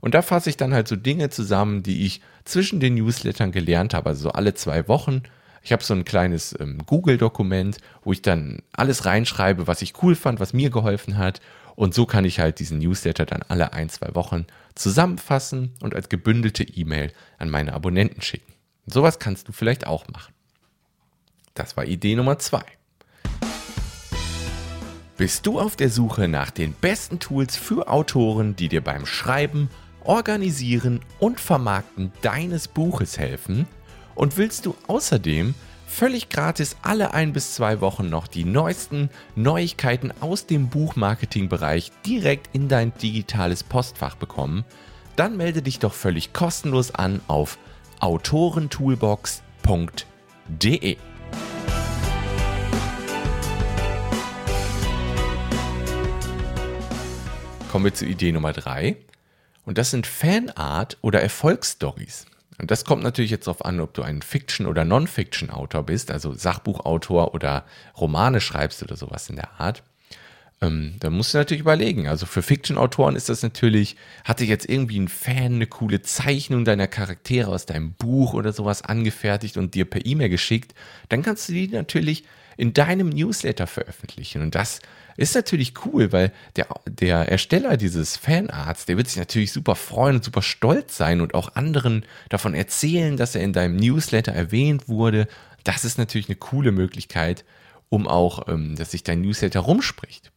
Und 0.00 0.14
da 0.14 0.22
fasse 0.22 0.50
ich 0.50 0.56
dann 0.56 0.74
halt 0.74 0.86
so 0.86 0.96
Dinge 0.96 1.30
zusammen, 1.30 1.82
die 1.82 2.04
ich 2.04 2.20
zwischen 2.44 2.78
den 2.78 2.94
Newslettern 2.94 3.52
gelernt 3.52 3.94
habe, 3.94 4.10
also 4.10 4.24
so 4.24 4.30
alle 4.32 4.54
zwei 4.54 4.86
Wochen. 4.86 5.22
Ich 5.64 5.72
habe 5.72 5.82
so 5.82 5.94
ein 5.94 6.04
kleines 6.04 6.54
ähm, 6.60 6.76
Google-Dokument, 6.84 7.78
wo 8.02 8.12
ich 8.12 8.20
dann 8.20 8.58
alles 8.72 9.06
reinschreibe, 9.06 9.66
was 9.66 9.80
ich 9.80 10.02
cool 10.02 10.14
fand, 10.14 10.38
was 10.38 10.52
mir 10.52 10.68
geholfen 10.68 11.16
hat. 11.16 11.40
Und 11.74 11.94
so 11.94 12.04
kann 12.04 12.26
ich 12.26 12.38
halt 12.38 12.58
diesen 12.58 12.78
Newsletter 12.80 13.24
dann 13.24 13.42
alle 13.48 13.72
ein, 13.72 13.88
zwei 13.88 14.14
Wochen 14.14 14.44
zusammenfassen 14.74 15.72
und 15.80 15.94
als 15.94 16.10
gebündelte 16.10 16.64
E-Mail 16.64 17.12
an 17.38 17.48
meine 17.48 17.72
Abonnenten 17.72 18.20
schicken. 18.20 18.52
Sowas 18.84 19.18
kannst 19.18 19.48
du 19.48 19.52
vielleicht 19.52 19.86
auch 19.86 20.06
machen. 20.08 20.34
Das 21.54 21.78
war 21.78 21.86
Idee 21.86 22.14
Nummer 22.14 22.38
zwei. 22.38 22.64
Bist 25.16 25.46
du 25.46 25.58
auf 25.58 25.76
der 25.76 25.88
Suche 25.88 26.28
nach 26.28 26.50
den 26.50 26.74
besten 26.74 27.20
Tools 27.20 27.56
für 27.56 27.88
Autoren, 27.88 28.54
die 28.54 28.68
dir 28.68 28.82
beim 28.82 29.06
Schreiben, 29.06 29.70
Organisieren 30.02 31.00
und 31.20 31.40
Vermarkten 31.40 32.12
deines 32.20 32.68
Buches 32.68 33.18
helfen? 33.18 33.66
Und 34.14 34.36
willst 34.36 34.66
du 34.66 34.74
außerdem 34.86 35.54
völlig 35.86 36.28
gratis 36.28 36.76
alle 36.82 37.14
ein 37.14 37.32
bis 37.32 37.54
zwei 37.54 37.80
Wochen 37.80 38.08
noch 38.08 38.26
die 38.26 38.44
neuesten 38.44 39.10
Neuigkeiten 39.36 40.12
aus 40.20 40.46
dem 40.46 40.68
Buchmarketing-Bereich 40.68 41.92
direkt 42.06 42.54
in 42.54 42.68
dein 42.68 42.92
digitales 42.98 43.64
Postfach 43.64 44.16
bekommen? 44.16 44.64
Dann 45.16 45.36
melde 45.36 45.62
dich 45.62 45.78
doch 45.78 45.94
völlig 45.94 46.32
kostenlos 46.32 46.94
an 46.94 47.20
auf 47.28 47.58
autorentoolbox.de. 48.00 50.96
Kommen 57.70 57.84
wir 57.84 57.94
zu 57.94 58.06
Idee 58.06 58.32
Nummer 58.32 58.52
drei. 58.52 58.96
Und 59.64 59.78
das 59.78 59.90
sind 59.90 60.06
Fanart 60.06 60.98
oder 61.00 61.22
Erfolgsstories. 61.22 62.26
Und 62.58 62.70
das 62.70 62.84
kommt 62.84 63.02
natürlich 63.02 63.30
jetzt 63.30 63.46
darauf 63.46 63.64
an, 63.64 63.80
ob 63.80 63.94
du 63.94 64.02
ein 64.02 64.22
Fiction- 64.22 64.66
oder 64.66 64.84
Non-Fiction-Autor 64.84 65.82
bist, 65.82 66.10
also 66.10 66.32
Sachbuchautor 66.32 67.34
oder 67.34 67.64
Romane 67.98 68.40
schreibst 68.40 68.82
oder 68.82 68.96
sowas 68.96 69.28
in 69.28 69.36
der 69.36 69.60
Art. 69.60 69.82
Ähm, 70.60 70.94
da 71.00 71.10
musst 71.10 71.34
du 71.34 71.38
natürlich 71.38 71.60
überlegen. 71.60 72.06
Also 72.06 72.26
für 72.26 72.42
Fiction-Autoren 72.42 73.16
ist 73.16 73.28
das 73.28 73.42
natürlich, 73.42 73.96
hatte 74.24 74.44
jetzt 74.44 74.68
irgendwie 74.68 75.00
ein 75.00 75.08
Fan 75.08 75.54
eine 75.54 75.66
coole 75.66 76.02
Zeichnung 76.02 76.64
deiner 76.64 76.86
Charaktere 76.86 77.50
aus 77.50 77.66
deinem 77.66 77.92
Buch 77.92 78.34
oder 78.34 78.52
sowas 78.52 78.82
angefertigt 78.82 79.56
und 79.56 79.74
dir 79.74 79.84
per 79.84 80.06
E-Mail 80.06 80.28
geschickt, 80.28 80.74
dann 81.08 81.22
kannst 81.22 81.48
du 81.48 81.52
die 81.52 81.68
natürlich 81.68 82.24
in 82.56 82.72
deinem 82.72 83.08
Newsletter 83.08 83.66
veröffentlichen. 83.66 84.42
Und 84.42 84.54
das 84.54 84.80
ist 85.16 85.34
natürlich 85.34 85.74
cool, 85.84 86.12
weil 86.12 86.32
der, 86.56 86.66
der 86.86 87.28
Ersteller 87.28 87.76
dieses 87.76 88.16
Fanarts, 88.16 88.86
der 88.86 88.96
wird 88.96 89.08
sich 89.08 89.16
natürlich 89.16 89.52
super 89.52 89.76
freuen 89.76 90.16
und 90.16 90.24
super 90.24 90.42
stolz 90.42 90.96
sein 90.96 91.20
und 91.20 91.34
auch 91.34 91.54
anderen 91.54 92.04
davon 92.28 92.54
erzählen, 92.54 93.16
dass 93.16 93.34
er 93.34 93.42
in 93.42 93.52
deinem 93.52 93.76
Newsletter 93.76 94.32
erwähnt 94.32 94.88
wurde. 94.88 95.28
Das 95.62 95.84
ist 95.84 95.98
natürlich 95.98 96.28
eine 96.28 96.36
coole 96.36 96.72
Möglichkeit, 96.72 97.44
um 97.88 98.08
auch, 98.08 98.48
ähm, 98.48 98.76
dass 98.76 98.90
sich 98.90 99.04
dein 99.04 99.20
Newsletter 99.20 99.60
rumspricht. 99.60 100.32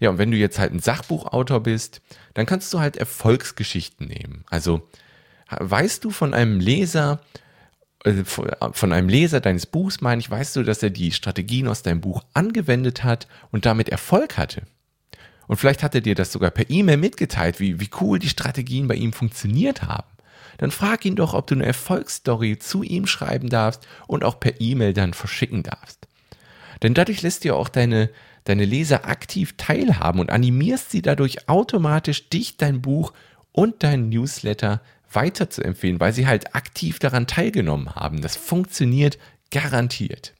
Ja, 0.00 0.10
und 0.10 0.18
wenn 0.18 0.30
du 0.30 0.36
jetzt 0.36 0.58
halt 0.58 0.72
ein 0.72 0.80
Sachbuchautor 0.80 1.62
bist, 1.62 2.02
dann 2.34 2.46
kannst 2.46 2.72
du 2.74 2.80
halt 2.80 2.96
Erfolgsgeschichten 2.96 4.08
nehmen. 4.08 4.44
Also 4.50 4.88
weißt 5.48 6.04
du 6.04 6.10
von 6.10 6.34
einem 6.34 6.58
Leser, 6.58 7.20
von 8.04 8.92
einem 8.92 9.08
Leser 9.08 9.40
deines 9.40 9.64
Buchs, 9.64 10.02
meine 10.02 10.20
ich, 10.20 10.30
weißt 10.30 10.56
du, 10.56 10.62
dass 10.62 10.82
er 10.82 10.90
die 10.90 11.12
Strategien 11.12 11.68
aus 11.68 11.82
deinem 11.82 12.02
Buch 12.02 12.22
angewendet 12.34 13.02
hat 13.02 13.26
und 13.50 13.64
damit 13.64 13.88
Erfolg 13.88 14.36
hatte. 14.36 14.62
Und 15.46 15.56
vielleicht 15.56 15.82
hat 15.82 15.94
er 15.94 16.00
dir 16.00 16.14
das 16.14 16.32
sogar 16.32 16.50
per 16.50 16.68
E-Mail 16.68 16.98
mitgeteilt, 16.98 17.60
wie, 17.60 17.80
wie 17.80 17.90
cool 18.00 18.18
die 18.18 18.28
Strategien 18.28 18.88
bei 18.88 18.94
ihm 18.94 19.12
funktioniert 19.12 19.82
haben. 19.82 20.08
Dann 20.58 20.70
frag 20.70 21.04
ihn 21.04 21.16
doch, 21.16 21.34
ob 21.34 21.46
du 21.46 21.54
eine 21.54 21.66
Erfolgsstory 21.66 22.58
zu 22.58 22.82
ihm 22.82 23.06
schreiben 23.06 23.48
darfst 23.48 23.86
und 24.06 24.24
auch 24.24 24.38
per 24.38 24.60
E-Mail 24.60 24.92
dann 24.92 25.14
verschicken 25.14 25.62
darfst. 25.62 26.06
Denn 26.82 26.94
dadurch 26.94 27.22
lässt 27.22 27.44
du 27.44 27.54
auch 27.54 27.68
deine, 27.68 28.10
deine 28.44 28.64
Leser 28.64 29.06
aktiv 29.06 29.54
teilhaben 29.56 30.20
und 30.20 30.30
animierst 30.30 30.90
sie 30.90 31.02
dadurch 31.02 31.48
automatisch, 31.48 32.28
dich, 32.28 32.56
dein 32.56 32.82
Buch 32.82 33.12
und 33.52 33.82
dein 33.82 34.08
Newsletter 34.08 34.80
weiter 35.14 35.50
zu 35.50 35.62
empfehlen, 35.62 36.00
weil 36.00 36.12
sie 36.12 36.26
halt 36.26 36.54
aktiv 36.54 36.98
daran 36.98 37.26
teilgenommen 37.26 37.94
haben. 37.94 38.20
Das 38.20 38.36
funktioniert 38.36 39.18
garantiert. 39.50 40.34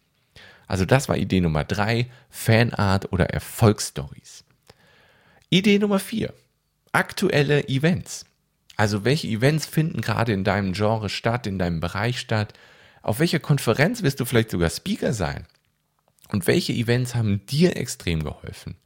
Also 0.66 0.84
das 0.84 1.08
war 1.08 1.16
Idee 1.16 1.40
Nummer 1.40 1.64
drei, 1.64 2.06
Fanart 2.30 3.12
oder 3.12 3.30
Erfolgsstories. 3.30 4.44
Idee 5.50 5.78
Nummer 5.78 5.98
vier, 5.98 6.32
aktuelle 6.92 7.68
Events. 7.68 8.24
Also 8.76 9.04
welche 9.04 9.28
Events 9.28 9.66
finden 9.66 10.00
gerade 10.00 10.32
in 10.32 10.44
deinem 10.44 10.72
Genre 10.72 11.08
statt, 11.08 11.46
in 11.46 11.58
deinem 11.58 11.80
Bereich 11.80 12.18
statt? 12.18 12.54
Auf 13.02 13.20
welcher 13.20 13.38
Konferenz 13.38 14.02
wirst 14.02 14.18
du 14.20 14.24
vielleicht 14.24 14.50
sogar 14.50 14.70
Speaker 14.70 15.12
sein? 15.12 15.46
Und 16.32 16.46
welche 16.46 16.72
Events 16.72 17.14
haben 17.14 17.44
dir 17.46 17.76
extrem 17.76 18.24
geholfen? 18.24 18.76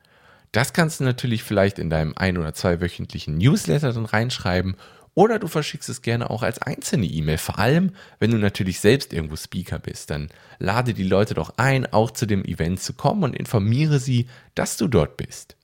Das 0.52 0.72
kannst 0.72 1.00
du 1.00 1.04
natürlich 1.04 1.42
vielleicht 1.42 1.78
in 1.78 1.90
deinem 1.90 2.14
ein- 2.16 2.38
oder 2.38 2.54
zweiwöchentlichen 2.54 3.38
Newsletter 3.38 3.92
dann 3.92 4.06
reinschreiben 4.06 4.76
oder 5.18 5.40
du 5.40 5.48
verschickst 5.48 5.88
es 5.88 6.00
gerne 6.00 6.30
auch 6.30 6.44
als 6.44 6.62
einzelne 6.62 7.06
E-Mail. 7.06 7.38
Vor 7.38 7.58
allem, 7.58 7.90
wenn 8.20 8.30
du 8.30 8.36
natürlich 8.36 8.78
selbst 8.78 9.12
irgendwo 9.12 9.34
Speaker 9.34 9.80
bist, 9.80 10.10
dann 10.10 10.28
lade 10.60 10.94
die 10.94 11.02
Leute 11.02 11.34
doch 11.34 11.54
ein, 11.56 11.92
auch 11.92 12.12
zu 12.12 12.24
dem 12.24 12.44
Event 12.44 12.78
zu 12.78 12.92
kommen 12.92 13.24
und 13.24 13.34
informiere 13.34 13.98
sie, 13.98 14.28
dass 14.54 14.76
du 14.76 14.86
dort 14.86 15.16
bist. 15.16 15.56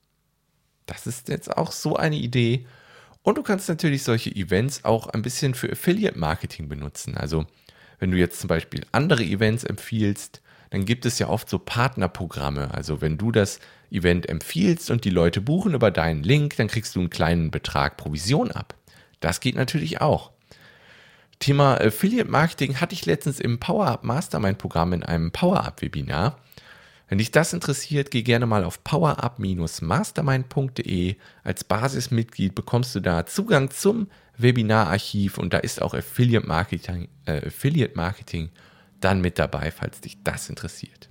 Das 0.87 1.07
ist 1.07 1.29
jetzt 1.29 1.57
auch 1.57 1.71
so 1.71 1.95
eine 1.95 2.17
Idee. 2.17 2.67
Und 3.23 3.39
du 3.39 3.45
kannst 3.45 3.69
natürlich 3.69 4.03
solche 4.03 4.35
Events 4.35 4.85
auch 4.85 5.07
ein 5.07 5.23
bisschen 5.23 5.55
für 5.55 5.71
Affiliate 5.71 6.19
Marketing 6.19 6.69
benutzen. 6.69 7.17
Also, 7.17 7.47
wenn 8.01 8.11
du 8.11 8.17
jetzt 8.17 8.41
zum 8.41 8.49
Beispiel 8.49 8.85
andere 8.91 9.23
Events 9.23 9.63
empfiehlst, 9.63 10.43
dann 10.71 10.85
gibt 10.85 11.07
es 11.07 11.21
ja 11.21 11.29
oft 11.29 11.49
so 11.49 11.61
Partnerprogramme. 11.61 12.75
Also, 12.75 13.01
wenn 13.01 13.19
du 13.19 13.31
das 13.31 13.61
Event 13.93 14.29
empfiehlst 14.29 14.91
und 14.91 15.05
die 15.05 15.11
Leute 15.11 15.41
buchen 15.41 15.75
über 15.75 15.93
deinen 15.93 16.25
Link, 16.25 16.57
dann 16.57 16.67
kriegst 16.67 16.97
du 16.97 16.99
einen 16.99 17.11
kleinen 17.11 17.53
Betrag 17.53 17.97
Provision 17.97 18.51
ab. 18.51 18.75
Das 19.25 19.41
geht 19.41 19.57
natürlich 19.57 20.01
auch. 20.03 20.31
Thema 21.39 21.81
Affiliate 21.81 22.31
Marketing 22.31 22.79
hatte 22.79 22.93
ich 22.93 23.07
letztens 23.07 23.41
im 23.41 23.59
Power 23.59 23.87
Up 23.87 24.05
Mastermind 24.05 24.59
Programm 24.59 24.93
in 24.93 25.03
einem 25.03 25.33
Power 25.33 25.65
Up 25.65 25.81
Webinar. 25.81 26.39
Wenn 27.09 27.17
dich 27.17 27.31
das 27.31 27.55
interessiert, 27.55 28.11
geh 28.11 28.23
gerne 28.23 28.45
mal 28.45 28.65
auf 28.65 28.85
powerup-mastermind.de. 28.85 31.17
Als 31.43 31.65
Basismitglied 31.65 32.55
bekommst 32.55 32.95
du 32.95 33.01
da 33.01 33.25
Zugang 33.25 33.71
zum 33.71 34.09
Webinararchiv 34.37 35.39
und 35.39 35.55
da 35.55 35.59
ist 35.59 35.81
auch 35.81 35.95
Affiliate 35.95 36.47
Marketing, 36.47 37.09
äh, 37.25 37.47
Affiliate 37.47 37.97
Marketing 37.97 38.51
dann 39.01 39.23
mit 39.23 39.39
dabei, 39.39 39.71
falls 39.71 40.03
dich 40.03 40.23
das 40.23 40.51
interessiert. 40.51 41.09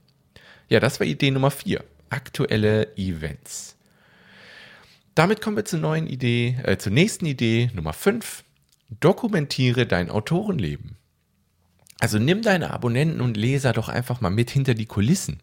Ja, 0.69 0.79
das 0.79 0.99
war 0.99 1.07
Idee 1.07 1.31
Nummer 1.31 1.49
4. 1.49 1.83
Aktuelle 2.11 2.95
Events. 2.95 3.72
Damit 5.15 5.41
kommen 5.41 5.57
wir 5.57 5.65
zur 5.65 5.79
neuen 5.79 6.07
Idee, 6.07 6.57
äh, 6.63 6.77
zur 6.77 6.91
nächsten 6.91 7.25
Idee, 7.25 7.69
Nummer 7.75 7.93
5. 7.93 8.43
Dokumentiere 8.99 9.85
dein 9.85 10.09
Autorenleben. 10.09 10.97
Also 11.99 12.17
nimm 12.17 12.41
deine 12.41 12.71
Abonnenten 12.71 13.21
und 13.21 13.37
Leser 13.37 13.73
doch 13.73 13.89
einfach 13.89 14.21
mal 14.21 14.31
mit 14.31 14.49
hinter 14.49 14.73
die 14.73 14.87
Kulissen. 14.87 15.39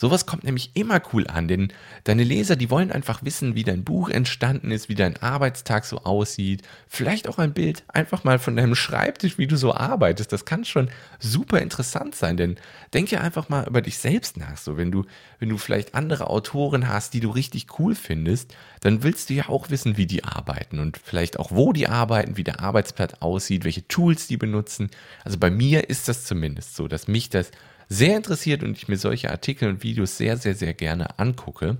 Sowas 0.00 0.24
kommt 0.24 0.44
nämlich 0.44 0.70
immer 0.72 1.02
cool 1.12 1.26
an, 1.26 1.46
denn 1.46 1.74
deine 2.04 2.24
Leser, 2.24 2.56
die 2.56 2.70
wollen 2.70 2.90
einfach 2.90 3.22
wissen, 3.22 3.54
wie 3.54 3.64
dein 3.64 3.84
Buch 3.84 4.08
entstanden 4.08 4.70
ist, 4.70 4.88
wie 4.88 4.94
dein 4.94 5.18
Arbeitstag 5.18 5.84
so 5.84 5.98
aussieht. 6.04 6.62
Vielleicht 6.88 7.28
auch 7.28 7.36
ein 7.36 7.52
Bild 7.52 7.84
einfach 7.88 8.24
mal 8.24 8.38
von 8.38 8.56
deinem 8.56 8.74
Schreibtisch, 8.74 9.36
wie 9.36 9.46
du 9.46 9.58
so 9.58 9.74
arbeitest. 9.74 10.32
Das 10.32 10.46
kann 10.46 10.64
schon 10.64 10.88
super 11.18 11.60
interessant 11.60 12.14
sein, 12.14 12.38
denn 12.38 12.56
denk 12.94 13.10
ja 13.10 13.20
einfach 13.20 13.50
mal 13.50 13.66
über 13.66 13.82
dich 13.82 13.98
selbst 13.98 14.38
nach. 14.38 14.56
So, 14.56 14.78
wenn 14.78 14.90
du, 14.90 15.04
wenn 15.38 15.50
du 15.50 15.58
vielleicht 15.58 15.94
andere 15.94 16.28
Autoren 16.30 16.88
hast, 16.88 17.12
die 17.12 17.20
du 17.20 17.28
richtig 17.28 17.78
cool 17.78 17.94
findest, 17.94 18.54
dann 18.80 19.02
willst 19.02 19.28
du 19.28 19.34
ja 19.34 19.50
auch 19.50 19.68
wissen, 19.68 19.98
wie 19.98 20.06
die 20.06 20.24
arbeiten 20.24 20.78
und 20.78 20.96
vielleicht 20.96 21.38
auch, 21.38 21.50
wo 21.50 21.74
die 21.74 21.88
arbeiten, 21.88 22.38
wie 22.38 22.44
der 22.44 22.60
Arbeitsplatz 22.60 23.16
aussieht, 23.20 23.64
welche 23.64 23.86
Tools 23.86 24.28
die 24.28 24.38
benutzen. 24.38 24.88
Also 25.26 25.36
bei 25.36 25.50
mir 25.50 25.90
ist 25.90 26.08
das 26.08 26.24
zumindest 26.24 26.74
so, 26.74 26.88
dass 26.88 27.06
mich 27.06 27.28
das 27.28 27.50
sehr 27.90 28.16
interessiert 28.16 28.62
und 28.62 28.76
ich 28.76 28.88
mir 28.88 28.96
solche 28.96 29.30
Artikel 29.30 29.68
und 29.68 29.82
Videos 29.82 30.16
sehr, 30.16 30.36
sehr, 30.36 30.54
sehr 30.54 30.72
gerne 30.72 31.18
angucke. 31.18 31.76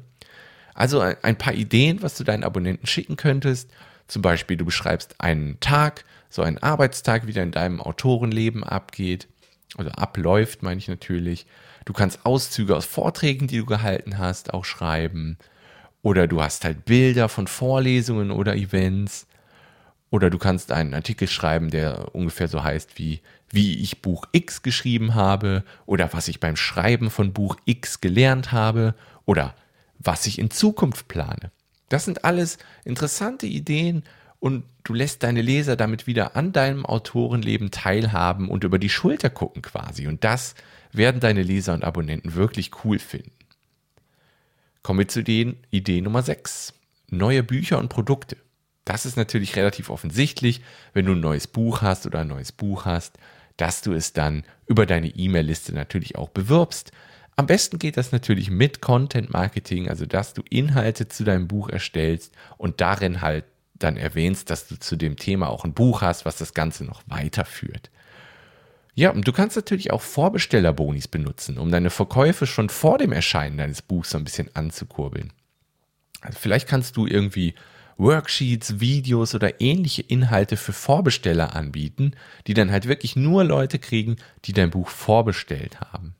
Also 0.74 1.00
ein 1.00 1.38
paar 1.38 1.54
Ideen, 1.54 2.02
was 2.02 2.16
du 2.16 2.24
deinen 2.24 2.44
Abonnenten 2.44 2.86
schicken 2.86 3.16
könntest. 3.16 3.70
Zum 4.08 4.20
Beispiel, 4.20 4.56
du 4.56 4.64
beschreibst 4.64 5.20
einen 5.20 5.60
Tag, 5.60 6.04
so 6.28 6.42
einen 6.42 6.58
Arbeitstag, 6.58 7.26
wie 7.26 7.32
der 7.32 7.44
in 7.44 7.52
deinem 7.52 7.80
Autorenleben 7.80 8.64
abgeht. 8.64 9.28
Oder 9.78 10.00
abläuft, 10.00 10.64
meine 10.64 10.78
ich 10.78 10.88
natürlich. 10.88 11.46
Du 11.84 11.92
kannst 11.92 12.26
Auszüge 12.26 12.76
aus 12.76 12.86
Vorträgen, 12.86 13.46
die 13.46 13.58
du 13.58 13.66
gehalten 13.66 14.18
hast, 14.18 14.52
auch 14.52 14.64
schreiben. 14.64 15.38
Oder 16.02 16.26
du 16.26 16.42
hast 16.42 16.64
halt 16.64 16.86
Bilder 16.86 17.28
von 17.28 17.46
Vorlesungen 17.46 18.32
oder 18.32 18.56
Events. 18.56 19.28
Oder 20.10 20.28
du 20.28 20.38
kannst 20.38 20.72
einen 20.72 20.92
Artikel 20.92 21.28
schreiben, 21.28 21.70
der 21.70 22.14
ungefähr 22.14 22.48
so 22.48 22.64
heißt 22.64 22.98
wie, 22.98 23.20
wie 23.48 23.78
ich 23.78 24.02
Buch 24.02 24.26
X 24.32 24.62
geschrieben 24.62 25.14
habe 25.14 25.64
oder 25.86 26.12
was 26.12 26.28
ich 26.28 26.40
beim 26.40 26.56
Schreiben 26.56 27.10
von 27.10 27.32
Buch 27.32 27.56
X 27.64 28.00
gelernt 28.00 28.50
habe 28.50 28.94
oder 29.24 29.54
was 29.98 30.26
ich 30.26 30.38
in 30.38 30.50
Zukunft 30.50 31.06
plane. 31.08 31.52
Das 31.88 32.04
sind 32.04 32.24
alles 32.24 32.58
interessante 32.84 33.46
Ideen 33.46 34.02
und 34.40 34.64
du 34.84 34.94
lässt 34.94 35.22
deine 35.22 35.42
Leser 35.42 35.76
damit 35.76 36.06
wieder 36.06 36.34
an 36.34 36.52
deinem 36.52 36.86
Autorenleben 36.86 37.70
teilhaben 37.70 38.48
und 38.48 38.64
über 38.64 38.78
die 38.78 38.88
Schulter 38.88 39.30
gucken 39.30 39.62
quasi. 39.62 40.08
Und 40.08 40.24
das 40.24 40.54
werden 40.92 41.20
deine 41.20 41.42
Leser 41.42 41.74
und 41.74 41.84
Abonnenten 41.84 42.34
wirklich 42.34 42.70
cool 42.84 42.98
finden. 42.98 43.32
Kommen 44.82 45.00
wir 45.00 45.08
zu 45.08 45.22
den 45.22 45.56
Idee 45.70 46.00
Nummer 46.00 46.22
6. 46.22 46.72
Neue 47.10 47.42
Bücher 47.42 47.78
und 47.78 47.88
Produkte. 47.90 48.36
Das 48.84 49.06
ist 49.06 49.16
natürlich 49.16 49.56
relativ 49.56 49.90
offensichtlich, 49.90 50.62
wenn 50.92 51.06
du 51.06 51.12
ein 51.12 51.20
neues 51.20 51.46
Buch 51.46 51.82
hast 51.82 52.06
oder 52.06 52.20
ein 52.20 52.28
neues 52.28 52.52
Buch 52.52 52.84
hast, 52.84 53.18
dass 53.56 53.82
du 53.82 53.92
es 53.92 54.12
dann 54.12 54.44
über 54.66 54.86
deine 54.86 55.08
E-Mail-Liste 55.08 55.74
natürlich 55.74 56.16
auch 56.16 56.30
bewirbst. 56.30 56.92
Am 57.36 57.46
besten 57.46 57.78
geht 57.78 57.96
das 57.96 58.12
natürlich 58.12 58.50
mit 58.50 58.80
Content 58.80 59.32
Marketing, 59.32 59.88
also 59.88 60.06
dass 60.06 60.34
du 60.34 60.42
Inhalte 60.48 61.08
zu 61.08 61.24
deinem 61.24 61.46
Buch 61.48 61.68
erstellst 61.68 62.34
und 62.56 62.80
darin 62.80 63.20
halt 63.20 63.44
dann 63.78 63.96
erwähnst, 63.96 64.50
dass 64.50 64.66
du 64.68 64.78
zu 64.78 64.96
dem 64.96 65.16
Thema 65.16 65.48
auch 65.48 65.64
ein 65.64 65.72
Buch 65.72 66.02
hast, 66.02 66.24
was 66.24 66.36
das 66.36 66.54
Ganze 66.54 66.84
noch 66.84 67.02
weiterführt. 67.06 67.90
Ja, 68.94 69.10
und 69.10 69.26
du 69.26 69.32
kannst 69.32 69.56
natürlich 69.56 69.90
auch 69.92 70.02
Vorbestellerbonis 70.02 71.08
benutzen, 71.08 71.58
um 71.58 71.70
deine 71.70 71.90
Verkäufe 71.90 72.46
schon 72.46 72.68
vor 72.68 72.98
dem 72.98 73.12
Erscheinen 73.12 73.56
deines 73.56 73.82
Buchs 73.82 74.10
so 74.10 74.18
ein 74.18 74.24
bisschen 74.24 74.54
anzukurbeln. 74.54 75.32
Also 76.20 76.38
vielleicht 76.38 76.68
kannst 76.68 76.96
du 76.96 77.06
irgendwie 77.06 77.54
Worksheets, 78.00 78.80
Videos 78.80 79.34
oder 79.34 79.60
ähnliche 79.60 80.02
Inhalte 80.02 80.56
für 80.56 80.72
Vorbesteller 80.72 81.54
anbieten, 81.54 82.12
die 82.46 82.54
dann 82.54 82.70
halt 82.70 82.88
wirklich 82.88 83.14
nur 83.14 83.44
Leute 83.44 83.78
kriegen, 83.78 84.16
die 84.46 84.52
dein 84.52 84.70
Buch 84.70 84.88
vorbestellt 84.88 85.80
haben. 85.80 86.14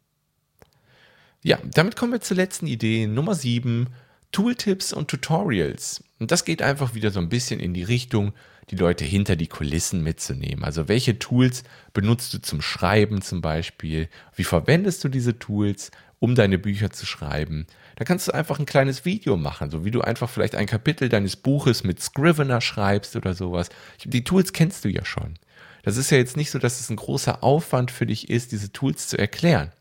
Ja, 1.42 1.58
damit 1.64 1.96
kommen 1.96 2.12
wir 2.12 2.20
zur 2.20 2.36
letzten 2.36 2.66
Idee, 2.66 3.06
Nummer 3.06 3.34
7, 3.34 3.88
Tooltips 4.30 4.92
und 4.92 5.08
Tutorials. 5.08 6.04
Und 6.18 6.30
das 6.30 6.44
geht 6.44 6.60
einfach 6.60 6.94
wieder 6.94 7.10
so 7.10 7.18
ein 7.18 7.30
bisschen 7.30 7.60
in 7.60 7.72
die 7.72 7.82
Richtung, 7.82 8.34
die 8.70 8.76
Leute 8.76 9.04
hinter 9.04 9.34
die 9.34 9.48
Kulissen 9.48 10.02
mitzunehmen. 10.02 10.64
Also 10.64 10.86
welche 10.86 11.18
Tools 11.18 11.64
benutzt 11.94 12.34
du 12.34 12.42
zum 12.42 12.60
Schreiben 12.60 13.22
zum 13.22 13.40
Beispiel? 13.40 14.08
Wie 14.36 14.44
verwendest 14.44 15.02
du 15.02 15.08
diese 15.08 15.38
Tools? 15.38 15.90
um 16.20 16.34
deine 16.34 16.58
Bücher 16.58 16.90
zu 16.90 17.06
schreiben. 17.06 17.66
Da 17.96 18.04
kannst 18.04 18.28
du 18.28 18.32
einfach 18.32 18.58
ein 18.58 18.66
kleines 18.66 19.04
Video 19.04 19.36
machen, 19.36 19.70
so 19.70 19.84
wie 19.84 19.90
du 19.90 20.00
einfach 20.00 20.30
vielleicht 20.30 20.54
ein 20.54 20.66
Kapitel 20.66 21.08
deines 21.08 21.36
Buches 21.36 21.84
mit 21.84 22.00
Scrivener 22.00 22.60
schreibst 22.60 23.16
oder 23.16 23.34
sowas. 23.34 23.68
Die 24.04 24.24
Tools 24.24 24.52
kennst 24.52 24.84
du 24.84 24.88
ja 24.88 25.04
schon. 25.04 25.34
Das 25.82 25.96
ist 25.96 26.10
ja 26.10 26.18
jetzt 26.18 26.36
nicht 26.36 26.50
so, 26.50 26.58
dass 26.58 26.80
es 26.80 26.90
ein 26.90 26.96
großer 26.96 27.42
Aufwand 27.42 27.90
für 27.90 28.06
dich 28.06 28.28
ist, 28.28 28.52
diese 28.52 28.72
Tools 28.72 29.08
zu 29.08 29.18
erklären. 29.18 29.72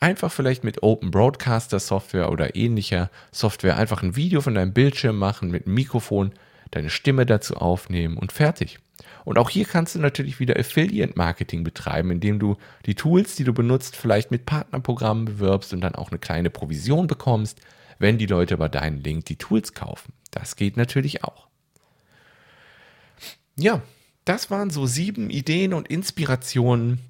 Einfach 0.00 0.32
vielleicht 0.32 0.64
mit 0.64 0.82
Open 0.82 1.10
Broadcaster 1.10 1.78
Software 1.78 2.30
oder 2.30 2.56
ähnlicher 2.56 3.10
Software 3.30 3.76
einfach 3.76 4.02
ein 4.02 4.16
Video 4.16 4.40
von 4.40 4.54
deinem 4.54 4.72
Bildschirm 4.72 5.16
machen, 5.16 5.50
mit 5.50 5.66
einem 5.66 5.74
Mikrofon, 5.74 6.32
deine 6.72 6.90
Stimme 6.90 7.26
dazu 7.26 7.56
aufnehmen 7.56 8.16
und 8.16 8.32
fertig. 8.32 8.78
Und 9.24 9.38
auch 9.38 9.50
hier 9.50 9.64
kannst 9.64 9.94
du 9.94 9.98
natürlich 9.98 10.40
wieder 10.40 10.58
Affiliate 10.58 11.14
Marketing 11.16 11.64
betreiben, 11.64 12.10
indem 12.10 12.38
du 12.38 12.56
die 12.86 12.94
Tools, 12.94 13.36
die 13.36 13.44
du 13.44 13.52
benutzt, 13.52 13.96
vielleicht 13.96 14.30
mit 14.30 14.46
Partnerprogrammen 14.46 15.24
bewirbst 15.24 15.72
und 15.72 15.80
dann 15.80 15.94
auch 15.94 16.10
eine 16.10 16.18
kleine 16.18 16.50
Provision 16.50 17.06
bekommst, 17.06 17.60
wenn 17.98 18.18
die 18.18 18.26
Leute 18.26 18.54
über 18.54 18.68
deinen 18.68 19.02
Link 19.02 19.26
die 19.26 19.36
Tools 19.36 19.74
kaufen. 19.74 20.12
Das 20.30 20.56
geht 20.56 20.76
natürlich 20.76 21.24
auch. 21.24 21.48
Ja, 23.56 23.82
das 24.24 24.50
waren 24.50 24.70
so 24.70 24.86
sieben 24.86 25.30
Ideen 25.30 25.74
und 25.74 25.88
Inspirationen 25.88 27.00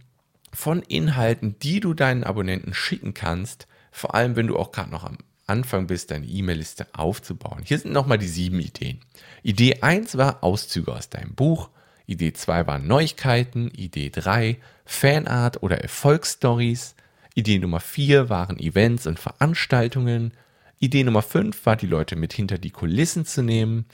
von 0.53 0.83
Inhalten, 0.83 1.59
die 1.61 1.81
du 1.81 1.95
deinen 1.95 2.25
Abonnenten 2.25 2.75
schicken 2.75 3.15
kannst, 3.15 3.67
vor 3.91 4.15
allem 4.15 4.37
wenn 4.37 4.47
du 4.47 4.59
auch 4.59 4.73
gerade 4.73 4.91
noch 4.91 5.05
am 5.05 5.19
Anfang 5.47 5.87
bist, 5.87 6.11
deine 6.11 6.27
E-Mail-Liste 6.27 6.87
aufzubauen. 6.93 7.63
Hier 7.65 7.79
sind 7.79 7.93
nochmal 7.93 8.19
die 8.19 8.29
sieben 8.29 8.61
Ideen. 8.61 9.01
Idee 9.43 9.83
1 9.83 10.17
war 10.17 10.43
Auszüge 10.43 10.93
aus 10.93 11.11
deinem 11.11 11.35
Buch. 11.35 11.71
Idee 12.13 12.33
2 12.33 12.67
waren 12.67 12.87
Neuigkeiten. 12.87 13.71
Idee 13.75 14.11
3 14.11 14.59
Fanart 14.85 15.63
oder 15.63 15.81
Erfolgsstories. 15.81 16.95
Idee 17.35 17.59
Nummer 17.59 17.81
4 17.81 18.29
waren 18.29 18.59
Events 18.59 19.07
und 19.07 19.19
Veranstaltungen. 19.19 20.33
Idee 20.79 21.05
Nummer 21.05 21.23
5 21.23 21.65
war, 21.65 21.77
die 21.77 21.87
Leute 21.87 22.17
mit 22.17 22.33
hinter 22.33 22.59
die 22.59 22.71
Kulissen 22.71 23.25
zu 23.25 23.43
nehmen. 23.43 23.87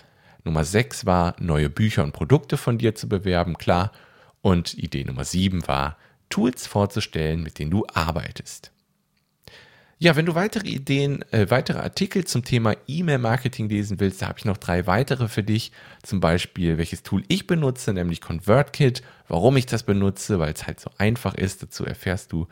Nummer 0.45 0.65
6 0.65 1.07
war, 1.07 1.37
neue 1.39 1.71
Bücher 1.71 2.03
und 2.03 2.13
Produkte 2.13 2.57
von 2.57 2.79
dir 2.79 2.95
zu 2.95 3.09
bewerben, 3.09 3.59
klar. 3.59 3.93
Und 4.41 4.75
Idee 4.75 5.05
Nummer 5.05 5.25
7 5.25 5.69
war, 5.69 5.97
Tools 6.31 6.67
vorzustellen, 6.67 7.43
mit 7.43 7.59
denen 7.59 7.71
du 7.71 7.87
arbeitest. 7.93 8.73
Ja, 10.01 10.15
wenn 10.15 10.27
du 10.27 10.37
weitere 10.37 10.69
Ideen, 10.69 11.25
äh, 11.33 11.51
weitere 11.51 11.81
Artikel 11.81 12.25
zum 12.25 12.45
Thema 12.45 12.77
E-Mail-Marketing 12.87 13.69
lesen 13.69 13.99
willst, 13.99 14.23
da 14.23 14.29
habe 14.29 14.39
ich 14.39 14.45
noch 14.45 14.57
drei 14.57 14.87
weitere 14.87 15.27
für 15.27 15.43
dich. 15.43 15.73
Zum 16.05 16.21
Beispiel, 16.21 16.79
welches 16.79 17.03
Tool 17.03 17.25
ich 17.27 17.49
benutze, 17.49 17.93
nämlich 17.93 18.21
ConvertKit, 18.21 19.03
warum 19.27 19.57
ich 19.57 19.67
das 19.67 19.83
benutze, 19.83 20.39
weil 20.39 20.53
es 20.53 20.69
halt 20.69 20.79
so 20.79 20.89
einfach 20.99 21.35
ist. 21.35 21.65
Dazu 21.65 21.85
erfährst 21.85 22.31
du 22.31 22.47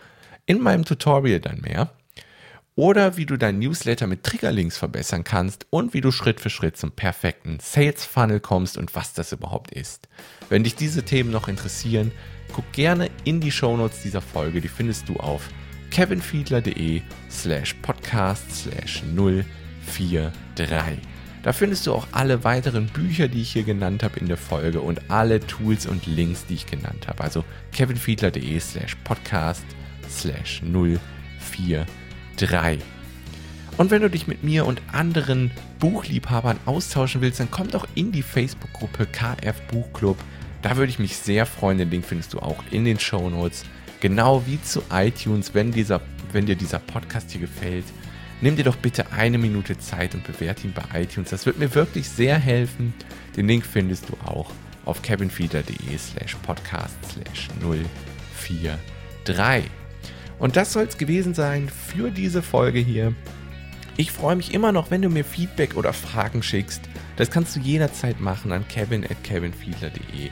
in 0.45 0.61
meinem 0.61 0.85
Tutorial 0.85 1.39
dann 1.39 1.61
mehr. 1.61 1.93
Oder 2.75 3.17
wie 3.17 3.27
du 3.27 3.37
dein 3.37 3.61
Newsletter 3.61 4.09
mit 4.09 4.25
Triggerlinks 4.25 4.77
verbessern 4.77 5.23
kannst 5.23 5.69
und 5.71 5.95
wie 5.95 6.01
du 6.01 6.11
Schritt 6.11 6.41
für 6.41 6.51
Schritt 6.51 6.77
zum 6.77 6.91
perfekten 6.91 7.59
Sales 7.61 8.05
Funnel 8.05 8.41
kommst 8.41 8.77
und 8.77 8.97
was 8.97 9.15
das 9.15 9.31
überhaupt 9.31 9.71
ist. 9.71 10.09
Wenn 10.49 10.65
dich 10.65 10.75
diese 10.75 11.05
Themen 11.05 11.31
noch 11.31 11.47
interessieren, 11.47 12.11
guck 12.53 12.71
gerne 12.73 13.09
in 13.23 13.41
die 13.41 13.53
Shownotes 13.53 14.03
dieser 14.03 14.21
Folge, 14.21 14.61
die 14.61 14.69
findest 14.69 15.09
du 15.09 15.15
auf 15.15 15.49
kevinfiedler.de 15.91 17.03
slash 17.31 17.75
podcast 17.83 18.51
slash 18.53 19.03
043. 19.15 20.99
Da 21.43 21.53
findest 21.53 21.87
du 21.87 21.93
auch 21.93 22.09
alle 22.11 22.43
weiteren 22.43 22.87
Bücher, 22.87 23.29
die 23.29 23.43
ich 23.43 23.53
hier 23.53 23.63
genannt 23.63 24.03
habe 24.03 24.19
in 24.19 24.27
der 24.27 24.37
Folge 24.37 24.81
und 24.81 25.11
alle 25.11 25.39
Tools 25.39 25.87
und 25.87 26.07
Links, 26.07 26.47
die 26.47 26.55
ich 26.55 26.67
genannt 26.67 27.07
habe. 27.07 27.23
Also 27.23 27.45
kevinfiedler.de 27.73 28.59
slash 28.59 28.97
podcast 29.05 29.65
slash 30.09 30.63
043. 30.63 31.87
Und 33.77 33.91
wenn 33.91 34.03
du 34.03 34.11
dich 34.11 34.27
mit 34.27 34.43
mir 34.43 34.67
und 34.67 34.81
anderen 34.91 35.51
Buchliebhabern 35.79 36.59
austauschen 36.65 37.21
willst, 37.21 37.41
dann 37.41 37.51
komm 37.51 37.69
doch 37.69 37.87
in 37.95 38.11
die 38.11 38.23
Facebook-Gruppe 38.23 39.07
KF 39.07 39.61
Buchclub. 39.71 40.17
Da 40.63 40.77
würde 40.77 40.91
ich 40.91 40.99
mich 40.99 41.17
sehr 41.17 41.47
freuen. 41.47 41.79
Den 41.79 41.91
Link 41.91 42.07
findest 42.07 42.33
du 42.33 42.41
auch 42.41 42.65
in 42.71 42.85
den 42.85 42.99
Show 42.99 43.31
Notes. 43.31 43.65
Genau 44.01 44.45
wie 44.47 44.61
zu 44.63 44.83
iTunes, 44.93 45.55
wenn, 45.55 45.73
dieser, 45.73 46.01
wenn 46.33 46.47
dir 46.47 46.57
dieser 46.57 46.79
Podcast 46.79 47.31
hier 47.31 47.41
gefällt, 47.41 47.85
nimm 48.41 48.57
dir 48.57 48.65
doch 48.65 48.77
bitte 48.77 49.13
eine 49.13 49.39
Minute 49.39 49.79
Zeit 49.79 50.15
und 50.15 50.25
bewerte 50.25 50.67
ihn 50.67 50.75
bei 50.75 51.03
iTunes. 51.03 51.31
Das 51.31 51.47
wird 51.47 51.59
mir 51.59 51.75
wirklich 51.75 52.09
sehr 52.09 52.39
helfen. 52.39 52.95
Den 53.37 53.49
Link 53.49 53.65
findest 53.65 54.09
du 54.09 54.15
auch 54.25 54.51
auf 54.85 55.03
kevinfeeder.de 55.03 55.99
slash 55.99 56.37
podcast 56.37 56.97
slash 57.11 57.49
043. 57.61 59.71
Und 60.39 60.57
das 60.57 60.73
soll 60.73 60.85
es 60.85 60.99
gewesen 60.99 61.35
sein 61.35 61.69
für 61.69 62.11
diese 62.11 62.43
Folge 62.43 62.79
hier. 62.79 63.15
Ich 63.97 64.13
freue 64.13 64.37
mich 64.37 64.53
immer 64.53 64.73
noch, 64.73 64.91
wenn 64.91 65.01
du 65.01 65.09
mir 65.09 65.25
Feedback 65.25 65.77
oder 65.77 65.95
Fragen 65.95 66.43
schickst. 66.43 66.83
Das 67.17 67.31
kannst 67.31 67.57
du 67.57 67.61
jederzeit 67.61 68.21
machen 68.21 68.53
an 68.53 68.69
kevin 68.69 69.05
at 69.05 69.25
kevinfiedler.de. 69.25 70.31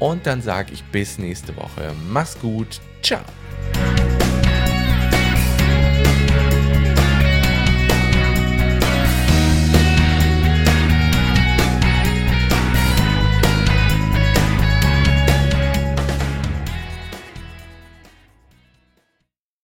Und 0.00 0.26
dann 0.26 0.42
sage 0.42 0.72
ich 0.72 0.82
bis 0.84 1.18
nächste 1.18 1.56
Woche. 1.56 1.92
Mach's 2.08 2.38
gut. 2.40 2.80
Ciao. 3.02 3.20